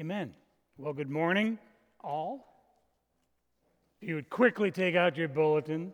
[0.00, 0.32] Amen.
[0.78, 1.58] Well, good morning,
[2.02, 2.46] all.
[4.00, 5.92] If you would quickly take out your bulletin,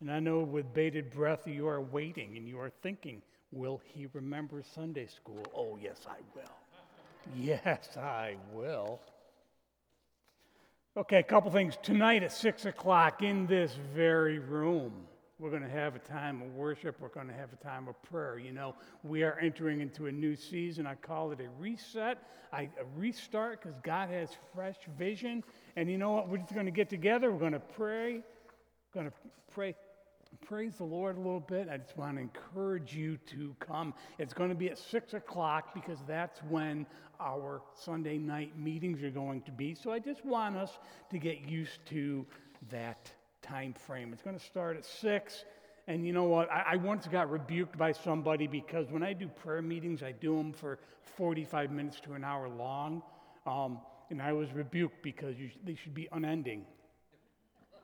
[0.00, 3.20] and I know with bated breath you are waiting and you are thinking,
[3.52, 5.44] will he remember Sunday school?
[5.54, 7.36] Oh, yes, I will.
[7.36, 8.98] Yes, I will.
[10.96, 11.76] Okay, a couple things.
[11.82, 14.94] Tonight at 6 o'clock in this very room,
[15.38, 16.96] we're going to have a time of worship.
[16.98, 18.38] We're going to have a time of prayer.
[18.38, 20.86] You know, we are entering into a new season.
[20.86, 22.18] I call it a reset,
[22.52, 25.44] I, a restart, because God has fresh vision.
[25.76, 26.28] And you know what?
[26.28, 27.30] We're just going to get together.
[27.30, 28.14] We're going to pray.
[28.14, 29.16] We're going to
[29.52, 29.74] pray.
[30.46, 31.68] Praise the Lord a little bit.
[31.70, 33.94] I just want to encourage you to come.
[34.18, 36.86] It's going to be at 6 o'clock because that's when
[37.20, 39.74] our Sunday night meetings are going to be.
[39.74, 40.78] So I just want us
[41.10, 42.26] to get used to
[42.70, 43.10] that
[43.46, 44.12] time frame.
[44.12, 45.44] It's going to start at 6.
[45.88, 46.50] And you know what?
[46.50, 50.36] I, I, once got rebuked by somebody because when I do prayer meetings, I do
[50.36, 50.78] them for
[51.16, 53.02] 45 minutes to an hour long.
[53.46, 53.78] Um,
[54.10, 56.64] and I was rebuked because you, they should be unending.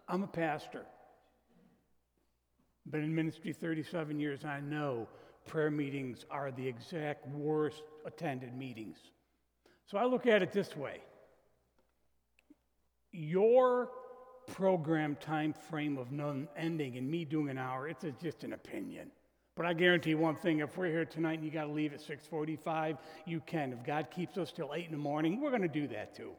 [0.09, 0.85] I'm a pastor.
[2.91, 4.45] Been in ministry 37 years.
[4.45, 5.07] I know
[5.47, 8.99] prayer meetings are the exact worst attended meetings.
[9.87, 11.01] So I look at it this way
[13.13, 13.91] your
[14.47, 19.11] program time frame of none ending and me doing an hour, it's just an opinion.
[19.55, 22.01] But I guarantee one thing, if we're here tonight and you got to leave at
[22.01, 23.73] 6:45, you can.
[23.73, 26.33] If God keeps us till 8 in the morning, we're going to do that too.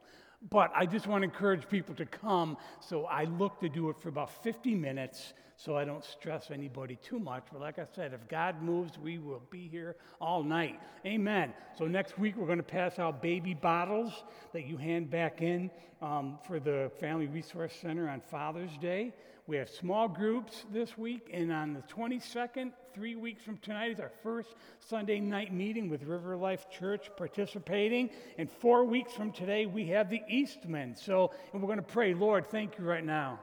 [0.50, 3.98] But I just want to encourage people to come, so I look to do it
[3.98, 7.46] for about 50 minutes so I don't stress anybody too much.
[7.52, 10.80] But like I said, if God moves, we will be here all night.
[11.06, 11.54] Amen.
[11.78, 15.70] So next week, we're going to pass out baby bottles that you hand back in
[16.02, 19.14] um, for the Family Resource Center on Father's Day.
[19.46, 24.00] We have small groups this week, and on the 22nd, three weeks from tonight, is
[24.00, 28.10] our first Sunday night meeting with River Life Church participating.
[28.38, 30.98] And four weeks from today, we have the Eastmen.
[30.98, 33.42] So, and we're going to pray, Lord, thank you right now.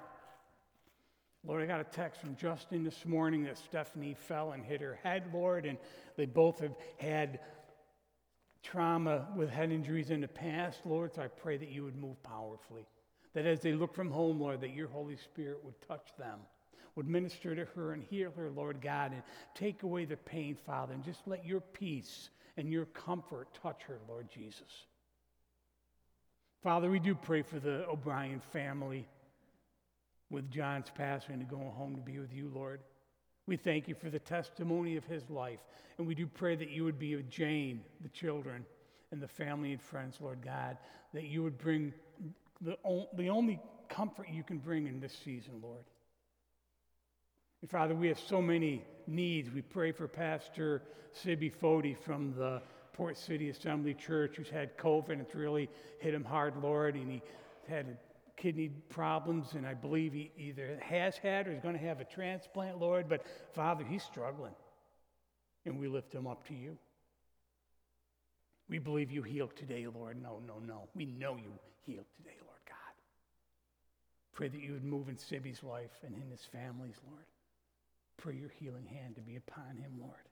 [1.44, 4.98] Lord, I got a text from Justin this morning that Stephanie fell and hit her
[5.02, 5.76] head, Lord, and
[6.16, 7.40] they both have had
[8.62, 11.12] trauma with head injuries in the past, Lord.
[11.14, 12.86] So I pray that you would move powerfully.
[13.34, 16.40] That as they look from home, Lord, that your Holy Spirit would touch them,
[16.96, 19.22] would minister to her and heal her, Lord God, and
[19.54, 23.98] take away the pain, Father, and just let your peace and your comfort touch her,
[24.08, 24.86] Lord Jesus.
[26.62, 29.06] Father, we do pray for the O'Brien family
[30.28, 32.80] with John's passing and going home to be with you, Lord.
[33.46, 35.60] We thank you for the testimony of his life.
[35.98, 38.64] And we do pray that you would be with Jane, the children,
[39.10, 40.76] and the family and friends, Lord God,
[41.12, 41.92] that you would bring
[42.60, 42.76] the,
[43.16, 45.84] the only comfort you can bring in this season, Lord.
[47.62, 49.50] And Father, we have so many needs.
[49.50, 50.82] We pray for Pastor
[51.12, 52.62] Sibby Fody from the
[52.92, 55.68] Port City Assembly Church who's had COVID and it's really
[55.98, 57.22] hit him hard, Lord, and he
[57.68, 57.98] had
[58.40, 62.04] kidney problems, and I believe he either has had or is going to have a
[62.04, 63.08] transplant, Lord.
[63.08, 64.54] But Father, he's struggling,
[65.66, 66.78] and we lift him up to you.
[68.68, 70.20] We believe you healed today, Lord.
[70.22, 70.88] No, no, no.
[70.94, 71.52] We know you
[71.84, 72.49] healed today, Lord.
[74.32, 77.24] Pray that you would move in Sibby's life and in his family's, Lord.
[78.16, 80.28] Pray your healing hand to be upon him, Lord.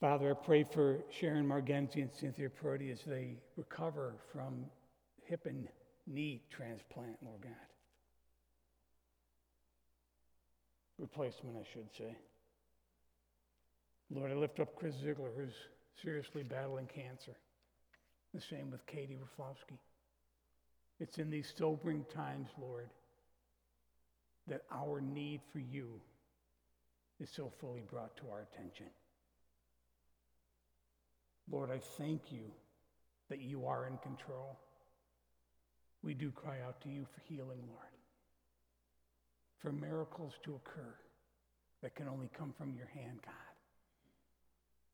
[0.00, 4.64] Father, I pray for Sharon Margenzi and Cynthia Purdy as they recover from
[5.24, 5.68] hip and
[6.06, 7.52] knee transplant, Lord God.
[10.98, 12.16] Replacement, I should say.
[14.10, 15.54] Lord, I lift up Chris Ziegler, who's
[16.02, 17.36] seriously battling cancer.
[18.34, 19.78] The same with Katie Raflowski.
[21.02, 22.88] It's in these sobering times, Lord,
[24.46, 26.00] that our need for you
[27.18, 28.86] is so fully brought to our attention.
[31.50, 32.44] Lord, I thank you
[33.30, 34.60] that you are in control.
[36.04, 37.96] We do cry out to you for healing, Lord,
[39.58, 40.94] for miracles to occur
[41.82, 43.34] that can only come from your hand, God.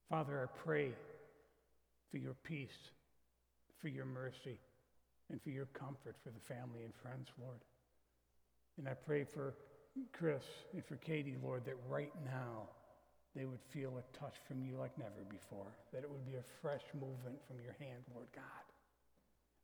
[0.09, 0.93] Father, I pray
[2.11, 2.79] for your peace,
[3.79, 4.59] for your mercy
[5.31, 7.61] and for your comfort for the family and friends, Lord.
[8.79, 9.55] And I pray for
[10.13, 12.69] Chris and for Katie, Lord, that right now
[13.35, 16.45] they would feel a touch from you like never before, that it would be a
[16.63, 18.45] fresh movement from your hand, Lord God.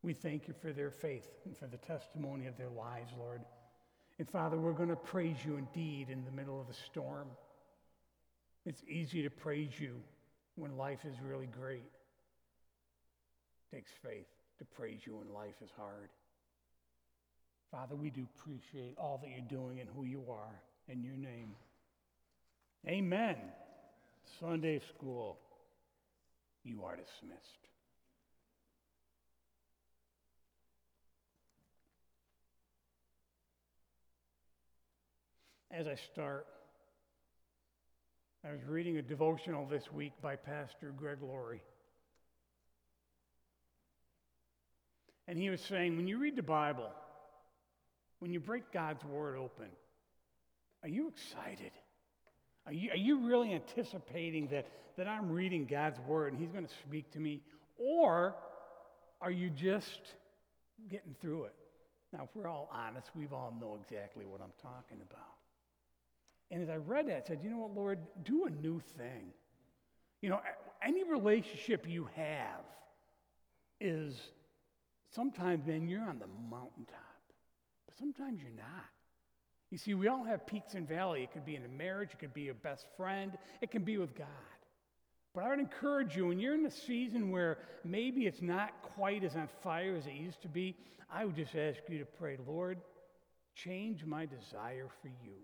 [0.02, 3.40] We thank you for their faith and for the testimony of their lives, Lord.
[4.18, 7.28] And Father, we're going to praise you indeed in the middle of the storm.
[8.66, 10.00] It's easy to praise you
[10.56, 11.90] when life is really great.
[13.72, 14.26] It takes faith
[14.58, 16.08] to praise you when life is hard.
[17.70, 21.54] Father, we do appreciate all that you're doing and who you are in your name.
[22.86, 23.36] Amen.
[24.40, 25.38] Sunday school,
[26.62, 27.40] you are dismissed.
[35.70, 36.46] As I start,
[38.46, 41.62] I was reading a devotional this week by Pastor Greg Laurie.
[45.26, 46.90] And he was saying, when you read the Bible,
[48.18, 49.68] when you break God's Word open,
[50.82, 51.72] are you excited?
[52.66, 54.66] Are you, are you really anticipating that,
[54.96, 57.40] that I'm reading God's Word and He's going to speak to me?
[57.78, 58.34] Or
[59.20, 60.00] are you just
[60.88, 61.54] getting through it?
[62.12, 65.20] Now, if we're all honest, we've all know exactly what I'm talking about.
[66.50, 69.32] And as I read that, I said, you know what, Lord, do a new thing.
[70.20, 70.40] You know,
[70.82, 72.64] any relationship you have
[73.80, 74.14] is
[75.14, 77.22] sometimes, man, you're on the mountaintop,
[77.86, 78.66] but sometimes you're not.
[79.70, 81.24] You see, we all have peaks and valleys.
[81.24, 83.96] It could be in a marriage, it could be a best friend, it can be
[83.96, 84.28] with God.
[85.34, 89.24] But I would encourage you, when you're in a season where maybe it's not quite
[89.24, 90.76] as on fire as it used to be,
[91.12, 92.78] I would just ask you to pray, Lord,
[93.56, 95.34] change my desire for you.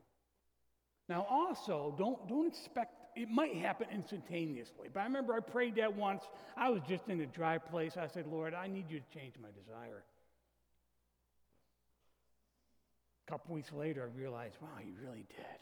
[1.08, 4.88] Now, also, don't, don't expect, it might happen instantaneously.
[4.92, 6.22] But I remember I prayed that once.
[6.56, 7.96] I was just in a dry place.
[7.96, 10.02] I said, Lord, I need you to change my desire.
[13.26, 15.58] A couple weeks later, I realized, wow, you really did.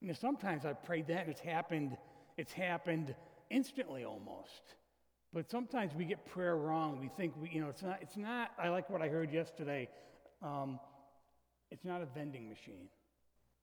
[0.00, 1.96] You know, sometimes I prayed that and it's happened,
[2.36, 3.14] it's happened
[3.50, 4.62] instantly almost.
[5.32, 6.98] But sometimes we get prayer wrong.
[7.00, 9.88] We think we, you know, it's not, it's not, I like what I heard yesterday.
[10.42, 10.80] Um,
[11.70, 12.88] it's not a vending machine.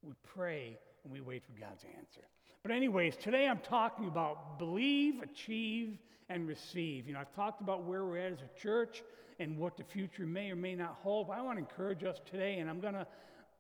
[0.02, 2.28] We pray and we wait for God's answer.
[2.68, 5.98] But, anyways, today I'm talking about believe, achieve,
[6.28, 7.08] and receive.
[7.08, 9.04] You know, I've talked about where we're at as a church
[9.40, 11.30] and what the future may or may not hold.
[11.30, 13.08] But I want to encourage us today, and I'm going to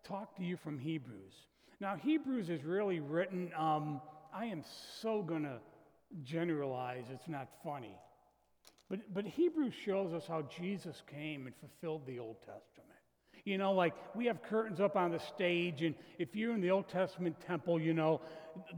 [0.04, 1.32] talk to you from Hebrews.
[1.80, 4.02] Now, Hebrews is really written, um,
[4.34, 4.62] I am
[5.02, 5.60] so going to
[6.26, 7.96] generalize, it's not funny.
[8.90, 12.77] But, but Hebrews shows us how Jesus came and fulfilled the Old Testament.
[13.48, 16.70] You know, like we have curtains up on the stage, and if you're in the
[16.70, 18.20] Old Testament temple, you know,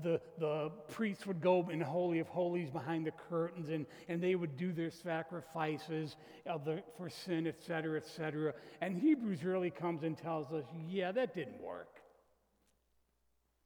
[0.04, 4.22] the, the priests would go in the Holy of Holies behind the curtains, and, and
[4.22, 8.54] they would do their sacrifices of the, for sin, et cetera, et cetera.
[8.80, 11.96] And Hebrews really comes and tells us, yeah, that didn't work.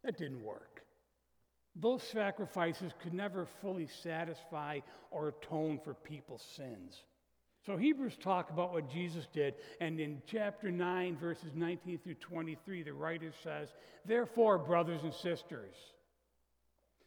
[0.06, 0.86] That didn't work.
[1.76, 4.80] Those sacrifices could never fully satisfy
[5.12, 7.04] or atone for people's sins.
[7.66, 12.84] So Hebrews talk about what Jesus did, and in chapter 9, verses 19 through 23,
[12.84, 13.70] the writer says,
[14.06, 15.74] Therefore, brothers and sisters,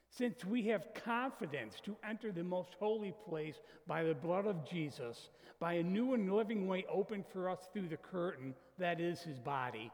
[0.08, 3.56] since we have confidence to enter the most holy place
[3.86, 5.28] by the blood of Jesus,
[5.60, 9.38] by a new and living way opened for us through the curtain, that is his
[9.38, 9.92] body,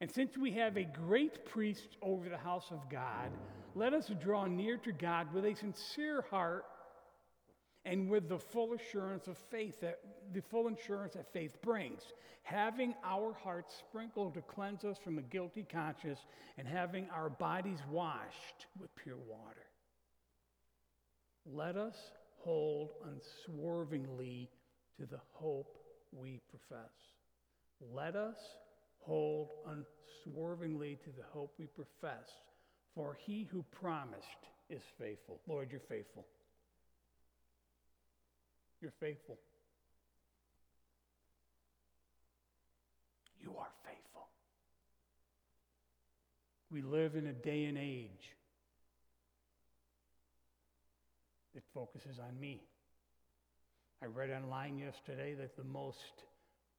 [0.00, 3.30] and since we have a great priest over the house of God,
[3.74, 6.64] let us draw near to God with a sincere heart
[7.84, 10.00] and with the full assurance of faith that
[10.32, 12.02] the full assurance that faith brings,
[12.42, 16.20] having our hearts sprinkled to cleanse us from a guilty conscience,
[16.58, 19.66] and having our bodies washed with pure water.
[21.46, 21.96] Let us
[22.36, 24.50] hold unswervingly
[24.98, 25.78] to the hope
[26.12, 26.92] we profess.
[27.94, 28.36] Let us
[28.98, 32.28] hold unswervingly to the hope we profess,
[32.94, 34.26] for he who promised
[34.68, 35.40] is faithful.
[35.46, 36.26] Lord, you're faithful.
[38.80, 39.38] You're faithful.
[43.42, 44.28] You are faithful.
[46.70, 48.34] We live in a day and age
[51.54, 52.62] that focuses on me.
[54.02, 56.24] I read online yesterday that the most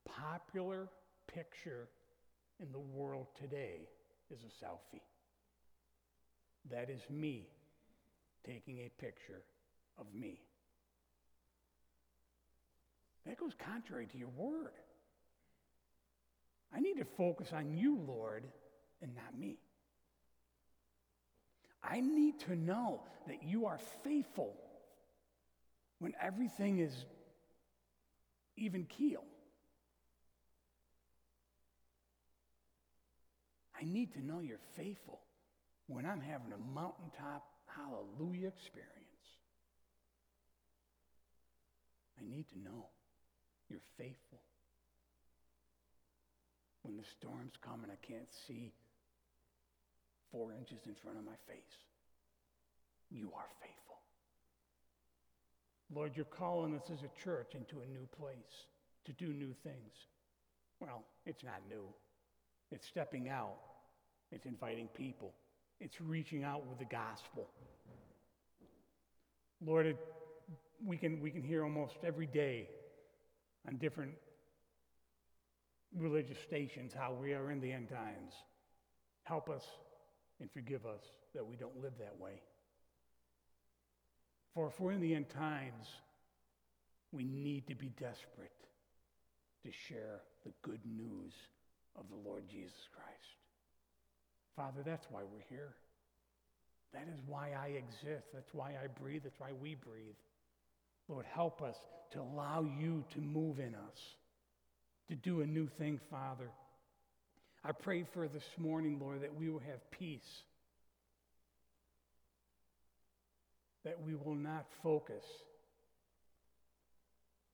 [0.05, 0.89] popular
[1.27, 1.87] picture
[2.59, 3.87] in the world today
[4.31, 5.01] is a selfie.
[6.69, 7.47] That is me
[8.45, 9.41] taking a picture
[9.99, 10.39] of me.
[13.25, 14.73] That goes contrary to your word.
[16.73, 18.45] I need to focus on you, Lord,
[19.01, 19.57] and not me.
[21.83, 24.55] I need to know that you are faithful
[25.99, 27.05] when everything is
[28.55, 29.23] even keel.
[33.79, 35.21] I need to know you're faithful
[35.87, 37.43] when I'm having a mountaintop
[37.75, 38.91] hallelujah experience.
[42.19, 42.85] I need to know.
[43.71, 44.41] You're faithful.
[46.83, 48.73] When the storms come and I can't see
[50.29, 51.77] four inches in front of my face,
[53.09, 53.95] you are faithful.
[55.95, 58.67] Lord, you're calling us as a church into a new place
[59.05, 59.93] to do new things.
[60.81, 61.85] Well, it's not new.
[62.71, 63.55] It's stepping out.
[64.33, 65.31] It's inviting people.
[65.79, 67.47] It's reaching out with the gospel.
[69.65, 69.97] Lord, it,
[70.85, 72.67] we, can, we can hear almost every day
[73.67, 74.13] on different
[75.95, 78.33] religious stations how we are in the end times.
[79.23, 79.63] Help us
[80.39, 81.01] and forgive us
[81.33, 82.41] that we don't live that way.
[84.53, 85.87] For if we're in the end times,
[87.11, 88.51] we need to be desperate
[89.63, 91.33] to share the good news
[91.97, 93.37] of the Lord Jesus Christ.
[94.55, 95.75] Father, that's why we're here.
[96.93, 98.27] That is why I exist.
[98.33, 99.23] That's why I breathe.
[99.23, 100.15] That's why we breathe.
[101.11, 101.75] Lord, help us
[102.13, 103.99] to allow you to move in us,
[105.09, 106.49] to do a new thing, Father.
[107.65, 110.21] I pray for this morning, Lord, that we will have peace,
[113.83, 115.25] that we will not focus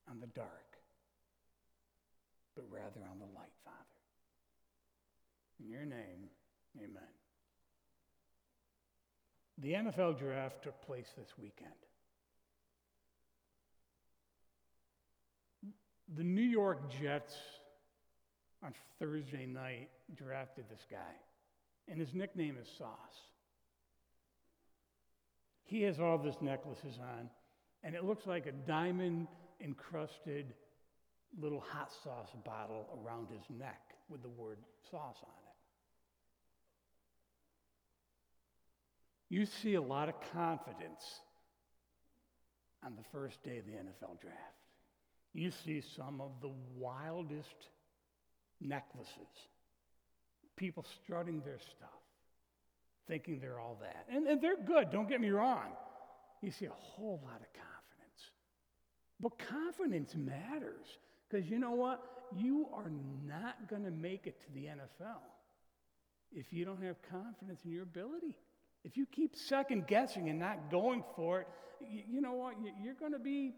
[0.10, 0.78] on the dark,
[2.56, 3.78] but rather on the light, Father.
[5.60, 6.30] In your name,
[6.78, 7.02] amen.
[9.58, 11.87] The NFL draft took place this weekend.
[16.16, 17.36] The New York Jets
[18.64, 21.16] on Thursday night drafted this guy,
[21.90, 22.88] and his nickname is Sauce.
[25.66, 27.30] He has all these necklaces on,
[27.84, 29.28] and it looks like a diamond
[29.60, 30.54] encrusted
[31.38, 34.60] little hot sauce bottle around his neck with the word
[34.90, 35.56] sauce on it.
[39.30, 41.22] You see a lot of confidence
[42.86, 44.57] on the first day of the NFL draft.
[45.34, 47.70] You see some of the wildest
[48.60, 49.12] necklaces,
[50.56, 51.90] people strutting their stuff,
[53.08, 54.06] thinking they're all that.
[54.12, 55.72] And, and they're good, don't get me wrong.
[56.42, 58.32] You see a whole lot of confidence.
[59.20, 60.86] But confidence matters
[61.30, 62.04] because you know what?
[62.36, 62.92] You are
[63.26, 65.22] not going to make it to the NFL
[66.36, 68.36] if you don't have confidence in your ability.
[68.84, 71.48] If you keep second guessing and not going for it,
[71.82, 72.56] you, you know what?
[72.82, 73.54] You're going to be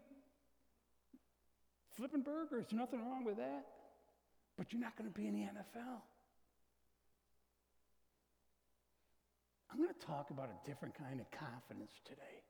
[2.00, 2.64] flipping burgers.
[2.72, 3.66] Nothing wrong with that.
[4.56, 6.00] But you're not going to be in the NFL.
[9.70, 12.42] I'm going to talk about a different kind of confidence today.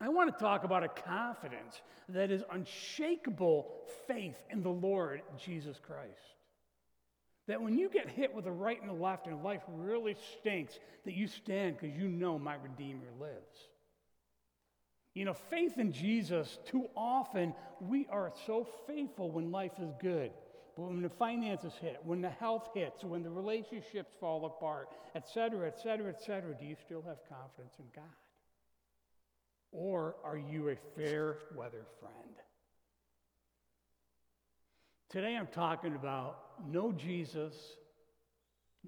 [0.00, 1.80] I want to talk about a confidence
[2.10, 3.66] that is unshakable
[4.06, 6.36] faith in the Lord Jesus Christ.
[7.48, 10.78] That when you get hit with the right and the left and life really stinks,
[11.06, 13.68] that you stand because you know my Redeemer lives.
[15.18, 20.30] You know, faith in Jesus, too often we are so faithful when life is good.
[20.76, 25.28] But when the finances hit, when the health hits, when the relationships fall apart, et
[25.28, 28.04] cetera, et cetera, et cetera, do you still have confidence in God?
[29.72, 32.36] Or are you a fair weather friend?
[35.10, 36.38] Today I'm talking about
[36.70, 37.56] no Jesus,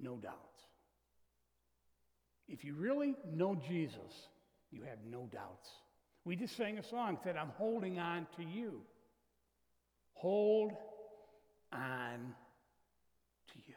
[0.01, 0.61] no doubts.
[2.47, 4.29] If you really know Jesus,
[4.71, 5.69] you have no doubts.
[6.23, 8.81] We just sang a song that I'm holding on to you.
[10.13, 10.73] Hold
[11.73, 12.35] on
[13.53, 13.73] to you.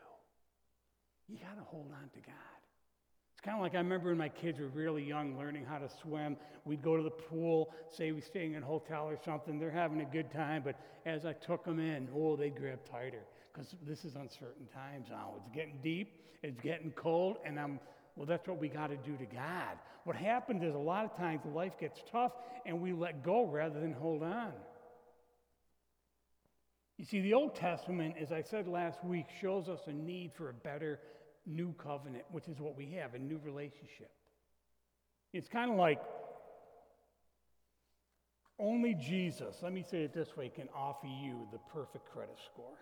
[1.28, 2.34] You got to hold on to God.
[3.32, 5.88] It's kind of like I remember when my kids were really young learning how to
[6.02, 6.36] swim.
[6.66, 9.58] We'd go to the pool, say we're staying in a hotel or something.
[9.58, 13.22] They're having a good time, but as I took them in, oh, they'd grab tighter
[13.52, 15.32] because this is uncertain times now.
[15.38, 17.80] It's getting deep, it's getting cold, and I'm
[18.16, 19.78] well, that's what we got to do to God.
[20.04, 22.32] What happens is a lot of times life gets tough
[22.64, 24.52] and we let go rather than hold on.
[26.96, 30.50] You see, the Old Testament, as I said last week, shows us a need for
[30.50, 31.00] a better
[31.44, 34.12] new covenant, which is what we have a new relationship.
[35.32, 36.00] It's kind of like
[38.60, 42.78] only Jesus, let me say it this way, can offer you the perfect credit score.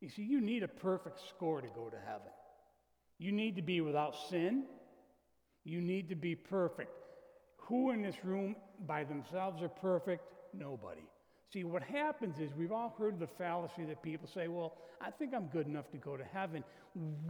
[0.00, 2.32] You see, you need a perfect score to go to heaven.
[3.18, 4.64] You need to be without sin.
[5.64, 6.90] You need to be perfect.
[7.56, 8.56] Who in this room
[8.86, 10.22] by themselves are perfect?
[10.52, 11.08] Nobody.
[11.52, 15.32] See, what happens is we've all heard the fallacy that people say, well, I think
[15.34, 16.64] I'm good enough to go to heaven.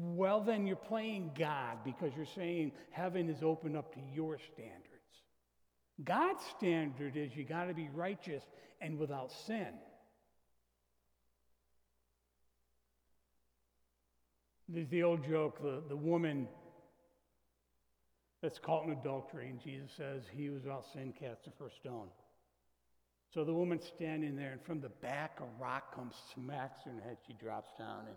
[0.00, 4.82] Well, then you're playing God because you're saying heaven is open up to your standards.
[6.02, 8.42] God's standard is you got to be righteous
[8.80, 9.68] and without sin.
[14.68, 16.48] There's the old joke the, the woman
[18.42, 22.08] that's caught in adultery, and Jesus says, He who's without sin cast the first stone.
[23.32, 26.98] So the woman's standing there, and from the back, a rock comes, smacks her in
[26.98, 27.16] the head.
[27.26, 28.16] She drops down, and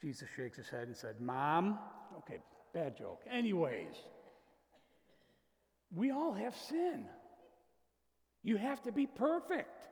[0.00, 1.78] Jesus shakes his head and said, Mom,
[2.18, 2.38] okay,
[2.72, 3.22] bad joke.
[3.30, 3.94] Anyways,
[5.94, 7.06] we all have sin.
[8.42, 9.82] You have to be perfect.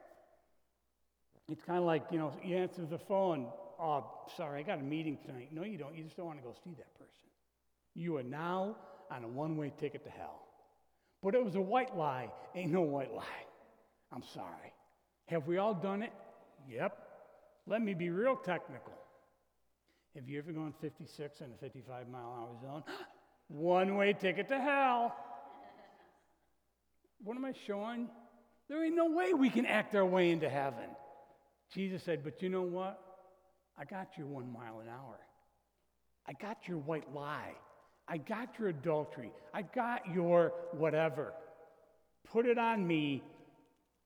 [1.48, 3.46] It's kind of like, you know, you answer the phone,
[3.80, 4.04] oh,
[4.36, 5.48] sorry, I got a meeting tonight.
[5.52, 5.94] No, you don't.
[5.96, 7.28] You just don't want to go see that person.
[7.94, 8.76] You are now
[9.10, 10.40] on a one way ticket to hell.
[11.22, 12.30] But it was a white lie.
[12.54, 13.46] Ain't no white lie.
[14.12, 14.72] I'm sorry.
[15.26, 16.12] Have we all done it?
[16.68, 16.96] Yep.
[17.66, 18.92] Let me be real technical.
[20.14, 22.82] Have you ever gone 56 in a 55 mile an hour zone?
[23.48, 25.14] One way ticket to hell.
[27.22, 28.08] What am I showing?
[28.68, 30.88] There ain't no way we can act our way into heaven.
[31.72, 33.00] Jesus said, But you know what?
[33.78, 35.18] I got your one mile an hour.
[36.26, 37.52] I got your white lie.
[38.06, 39.32] I got your adultery.
[39.54, 41.32] I got your whatever.
[42.30, 43.22] Put it on me.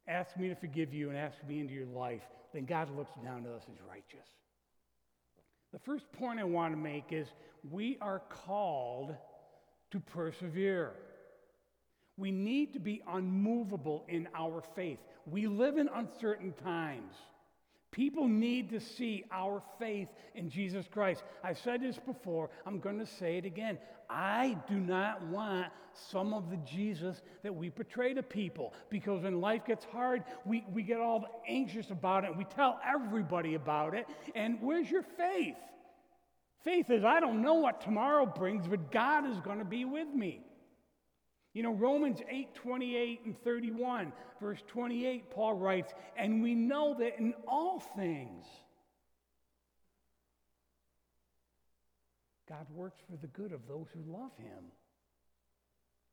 [0.09, 2.23] Ask me to forgive you and ask me into your life.
[2.55, 4.27] Then God looks down to us as righteous.
[5.73, 7.27] The first point I want to make is
[7.71, 9.15] we are called
[9.91, 10.93] to persevere.
[12.17, 14.99] We need to be unmovable in our faith.
[15.27, 17.15] We live in uncertain times.
[17.91, 21.23] People need to see our faith in Jesus Christ.
[21.43, 23.79] I've said this before, I'm going to say it again.
[24.11, 25.69] I do not want
[26.11, 30.65] some of the Jesus that we portray to people because when life gets hard, we,
[30.73, 32.37] we get all anxious about it.
[32.37, 34.07] We tell everybody about it.
[34.35, 35.57] And where's your faith?
[36.65, 40.09] Faith is, I don't know what tomorrow brings, but God is going to be with
[40.09, 40.45] me.
[41.57, 47.19] You know, Romans 8 28 and 31, verse 28, Paul writes, And we know that
[47.19, 48.45] in all things,
[52.47, 54.65] God works for the good of those who love him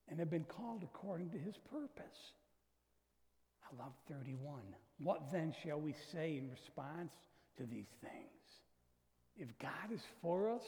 [0.07, 2.31] and have been called according to his purpose.
[3.69, 4.61] I love 31.
[4.99, 7.11] What then shall we say in response
[7.57, 8.63] to these things?
[9.35, 10.63] If God is for us,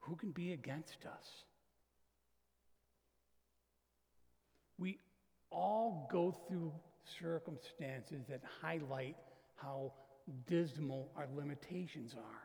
[0.00, 1.45] who can be against us?
[4.78, 4.98] We
[5.50, 6.72] all go through
[7.20, 9.16] circumstances that highlight
[9.56, 9.92] how
[10.46, 12.42] dismal our limitations are.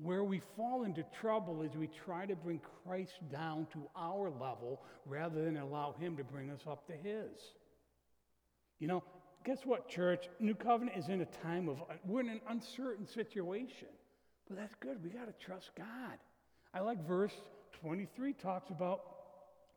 [0.00, 4.82] Where we fall into trouble is we try to bring Christ down to our level
[5.06, 7.30] rather than allow Him to bring us up to His.
[8.78, 9.02] You know,
[9.44, 10.28] guess what, church?
[10.38, 13.88] New Covenant is in a time of, we're in an uncertain situation.
[14.48, 15.02] But that's good.
[15.02, 16.18] We got to trust God.
[16.72, 17.34] I like verse
[17.80, 19.00] 23 talks about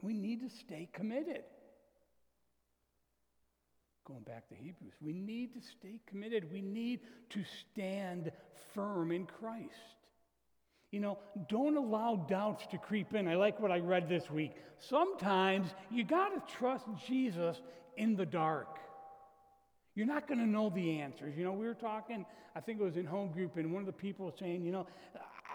[0.02, 1.44] we need to stay committed.
[4.06, 6.52] Going back to Hebrews, we need to stay committed.
[6.52, 8.32] We need to stand
[8.74, 9.96] firm in Christ.
[10.92, 13.28] You know, don't allow doubts to creep in.
[13.28, 14.56] I like what I read this week.
[14.80, 17.62] Sometimes you got to trust Jesus
[17.96, 18.80] in the dark.
[19.96, 21.38] You're not going to know the answers.
[21.38, 23.88] You know, we were talking, I think it was in home group, and one of
[23.88, 24.88] the people was saying, you know,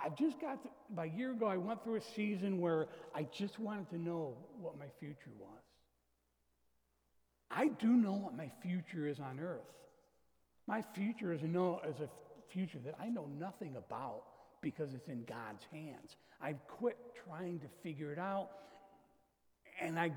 [0.07, 3.27] I've just got, to, about a year ago, I went through a season where I
[3.37, 5.51] just wanted to know what my future was.
[7.51, 9.67] I do know what my future is on earth.
[10.69, 12.09] My future is, is a
[12.53, 14.23] future that I know nothing about
[14.61, 16.15] because it's in God's hands.
[16.41, 18.51] I've quit trying to figure it out,
[19.81, 20.13] and I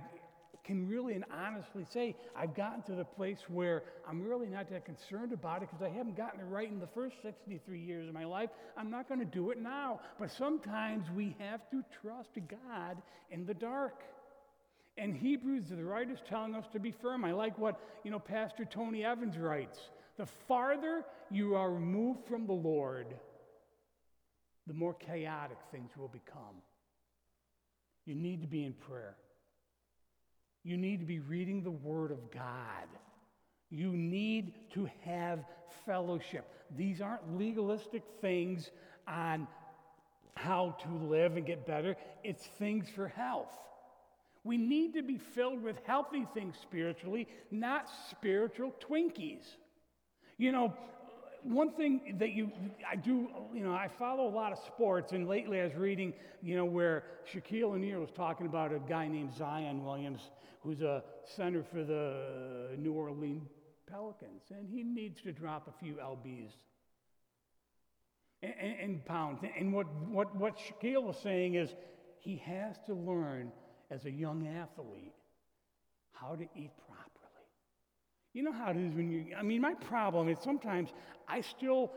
[0.69, 4.85] can really and honestly say I've gotten to the place where I'm really not that
[4.85, 8.13] concerned about it because I haven't gotten it right in the first 63 years of
[8.13, 8.51] my life.
[8.77, 9.99] I'm not going to do it now.
[10.19, 13.01] But sometimes we have to trust God
[13.31, 14.03] in the dark.
[14.95, 17.25] And Hebrews, the writer's telling us to be firm.
[17.25, 19.79] I like what, you know, Pastor Tony Evans writes.
[20.17, 23.07] The farther you are removed from the Lord,
[24.67, 26.61] the more chaotic things will become.
[28.05, 29.15] You need to be in prayer.
[30.63, 32.87] You need to be reading the Word of God.
[33.69, 35.43] You need to have
[35.85, 36.45] fellowship.
[36.75, 38.71] These aren't legalistic things
[39.07, 39.47] on
[40.35, 43.51] how to live and get better, it's things for health.
[44.45, 49.43] We need to be filled with healthy things spiritually, not spiritual Twinkies.
[50.37, 50.73] You know,
[51.43, 52.51] one thing that you,
[52.89, 56.13] I do, you know, I follow a lot of sports, and lately I was reading,
[56.41, 60.21] you know, where Shaquille O'Neal was talking about a guy named Zion Williams,
[60.59, 61.03] who's a
[61.35, 63.49] center for the New Orleans
[63.89, 66.51] Pelicans, and he needs to drop a few lbs
[68.43, 69.39] and, and, and pounds.
[69.57, 71.73] And what, what, what Shaquille was saying is
[72.19, 73.51] he has to learn
[73.89, 75.13] as a young athlete
[76.11, 77.47] how to eat properly.
[78.33, 80.89] You know how it is when you, I mean, my problem is sometimes
[81.27, 81.91] I still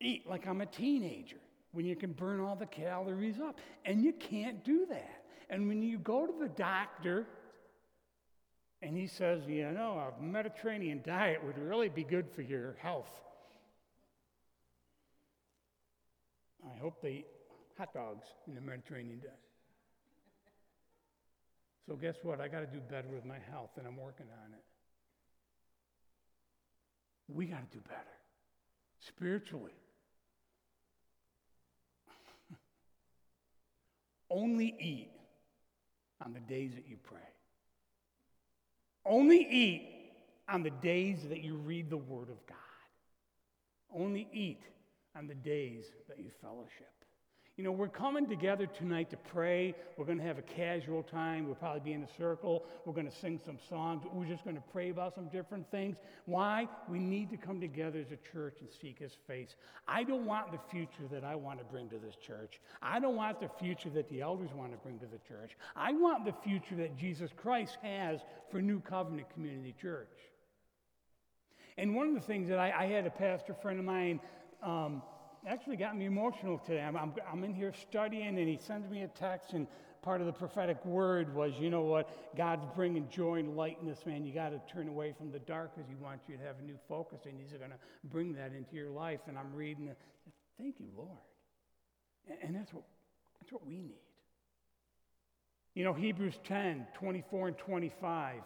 [0.00, 1.36] eat like I'm a teenager
[1.72, 3.60] when you can burn all the calories up.
[3.84, 5.23] And you can't do that.
[5.54, 7.28] And when you go to the doctor
[8.82, 13.20] and he says, you know, a Mediterranean diet would really be good for your health.
[16.68, 17.26] I hope they eat
[17.78, 19.38] hot dogs in the Mediterranean diet.
[21.86, 22.40] So, guess what?
[22.40, 24.64] I got to do better with my health, and I'm working on it.
[27.28, 28.18] We got to do better
[28.98, 29.76] spiritually.
[34.30, 35.13] Only eat
[36.24, 37.20] on the days that you pray.
[39.06, 39.90] Only eat
[40.48, 42.56] on the days that you read the Word of God.
[43.94, 44.62] Only eat
[45.16, 47.03] on the days that you fellowship.
[47.56, 49.76] You know, we're coming together tonight to pray.
[49.96, 51.46] We're going to have a casual time.
[51.46, 52.64] We'll probably be in a circle.
[52.84, 54.02] We're going to sing some songs.
[54.12, 55.94] We're just going to pray about some different things.
[56.24, 56.66] Why?
[56.88, 59.54] We need to come together as a church and seek His face.
[59.86, 62.60] I don't want the future that I want to bring to this church.
[62.82, 65.56] I don't want the future that the elders want to bring to the church.
[65.76, 68.18] I want the future that Jesus Christ has
[68.50, 70.10] for New Covenant Community Church.
[71.78, 74.18] And one of the things that I, I had a pastor friend of mine.
[74.60, 75.02] Um,
[75.46, 76.82] actually got me emotional today.
[76.82, 79.66] I'm, I'm, I'm, in here studying, and he sends me a text, and
[80.02, 82.36] part of the prophetic word was, you know what?
[82.36, 84.24] God's bringing joy and light in this man.
[84.24, 86.62] You got to turn away from the dark because He wants you to have a
[86.62, 89.20] new focus, and He's going to bring that into your life.
[89.26, 89.98] And I'm reading, it.
[90.58, 91.10] thank you, Lord.
[92.28, 92.84] And, and that's what
[93.40, 93.98] that's what we need.
[95.74, 98.36] You know, Hebrews 10, 24 and 25,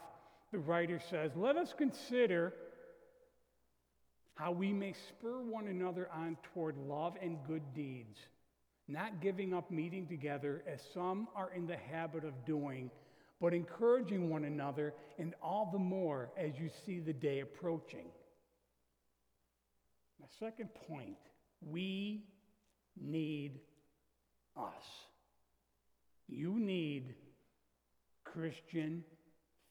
[0.50, 2.54] the writer says, Let us consider
[4.38, 8.20] how we may spur one another on toward love and good deeds,
[8.86, 12.88] not giving up meeting together as some are in the habit of doing,
[13.40, 18.06] but encouraging one another, and all the more as you see the day approaching.
[20.20, 21.16] My second point
[21.60, 22.22] we
[23.00, 23.58] need
[24.56, 24.84] us.
[26.28, 27.16] You need
[28.22, 29.02] Christian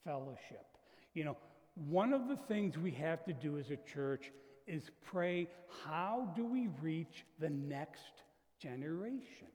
[0.04, 0.66] fellowship.
[1.14, 1.36] You know,
[1.74, 4.30] one of the things we have to do as a church
[4.68, 5.48] is pray
[5.84, 8.22] how do we reach the next
[8.60, 9.48] generation?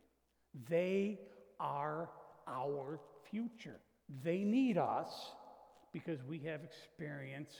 [0.69, 1.19] They
[1.59, 2.09] are
[2.47, 2.99] our
[3.29, 3.79] future.
[4.23, 5.31] They need us
[5.93, 7.51] because we have experience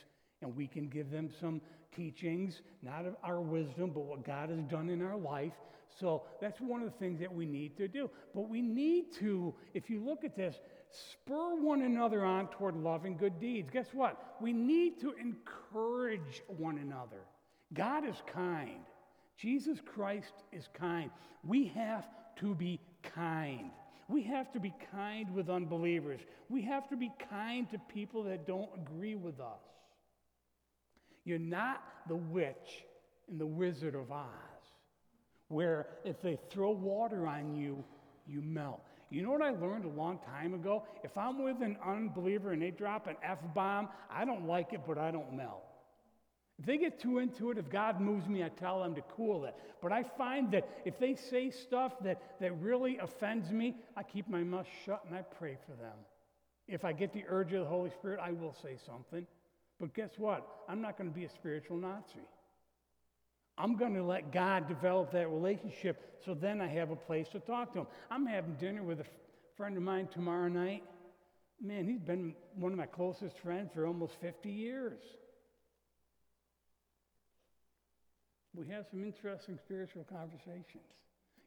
[0.42, 1.60] and we can give them some
[1.94, 5.52] teachings, not of our wisdom, but what God has done in our life.
[6.00, 8.10] So that's one of the things that we need to do.
[8.34, 10.56] But we need to, if you look at this,
[10.90, 13.70] spur one another on toward love and good deeds.
[13.72, 14.36] Guess what?
[14.40, 17.22] We need to encourage one another.
[17.74, 18.80] God is kind.
[19.36, 21.10] Jesus Christ is kind.
[21.42, 22.06] We have
[22.40, 23.70] to be kind.
[24.08, 26.20] We have to be kind with unbelievers.
[26.48, 29.60] We have to be kind to people that don't agree with us.
[31.24, 32.84] You're not the witch
[33.28, 34.28] in the Wizard of Oz,
[35.48, 37.82] where if they throw water on you,
[38.26, 38.82] you melt.
[39.10, 40.84] You know what I learned a long time ago?
[41.02, 44.80] If I'm with an unbeliever and they drop an F bomb, I don't like it,
[44.86, 45.62] but I don't melt.
[46.58, 49.44] If they get too into it, if God moves me, I tell them to cool
[49.44, 49.54] it.
[49.82, 54.28] But I find that if they say stuff that, that really offends me, I keep
[54.28, 55.96] my mouth shut and I pray for them.
[56.68, 59.26] If I get the urge of the Holy Spirit, I will say something.
[59.80, 60.46] But guess what?
[60.68, 62.20] I'm not going to be a spiritual Nazi.
[63.58, 67.40] I'm going to let God develop that relationship so then I have a place to
[67.40, 67.86] talk to him.
[68.10, 69.04] I'm having dinner with a
[69.56, 70.84] friend of mine tomorrow night.
[71.60, 75.00] Man, he's been one of my closest friends for almost 50 years.
[78.54, 80.84] We have some interesting spiritual conversations.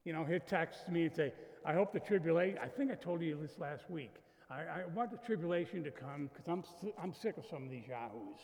[0.03, 1.33] You know, he'll text me and say,
[1.65, 4.13] I hope the tribulation, I think I told you this last week.
[4.49, 7.87] I, I want the tribulation to come because I'm, I'm sick of some of these
[7.87, 8.39] yahoos.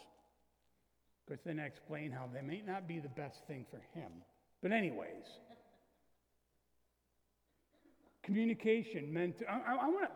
[1.25, 4.11] Because then I explain how they may not be the best thing for him.
[4.61, 5.25] But, anyways,
[8.23, 10.09] communication meant, to, I, I, I wanna,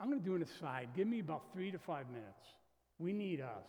[0.00, 0.88] I'm going to do an aside.
[0.96, 2.46] Give me about three to five minutes.
[2.98, 3.66] We need us.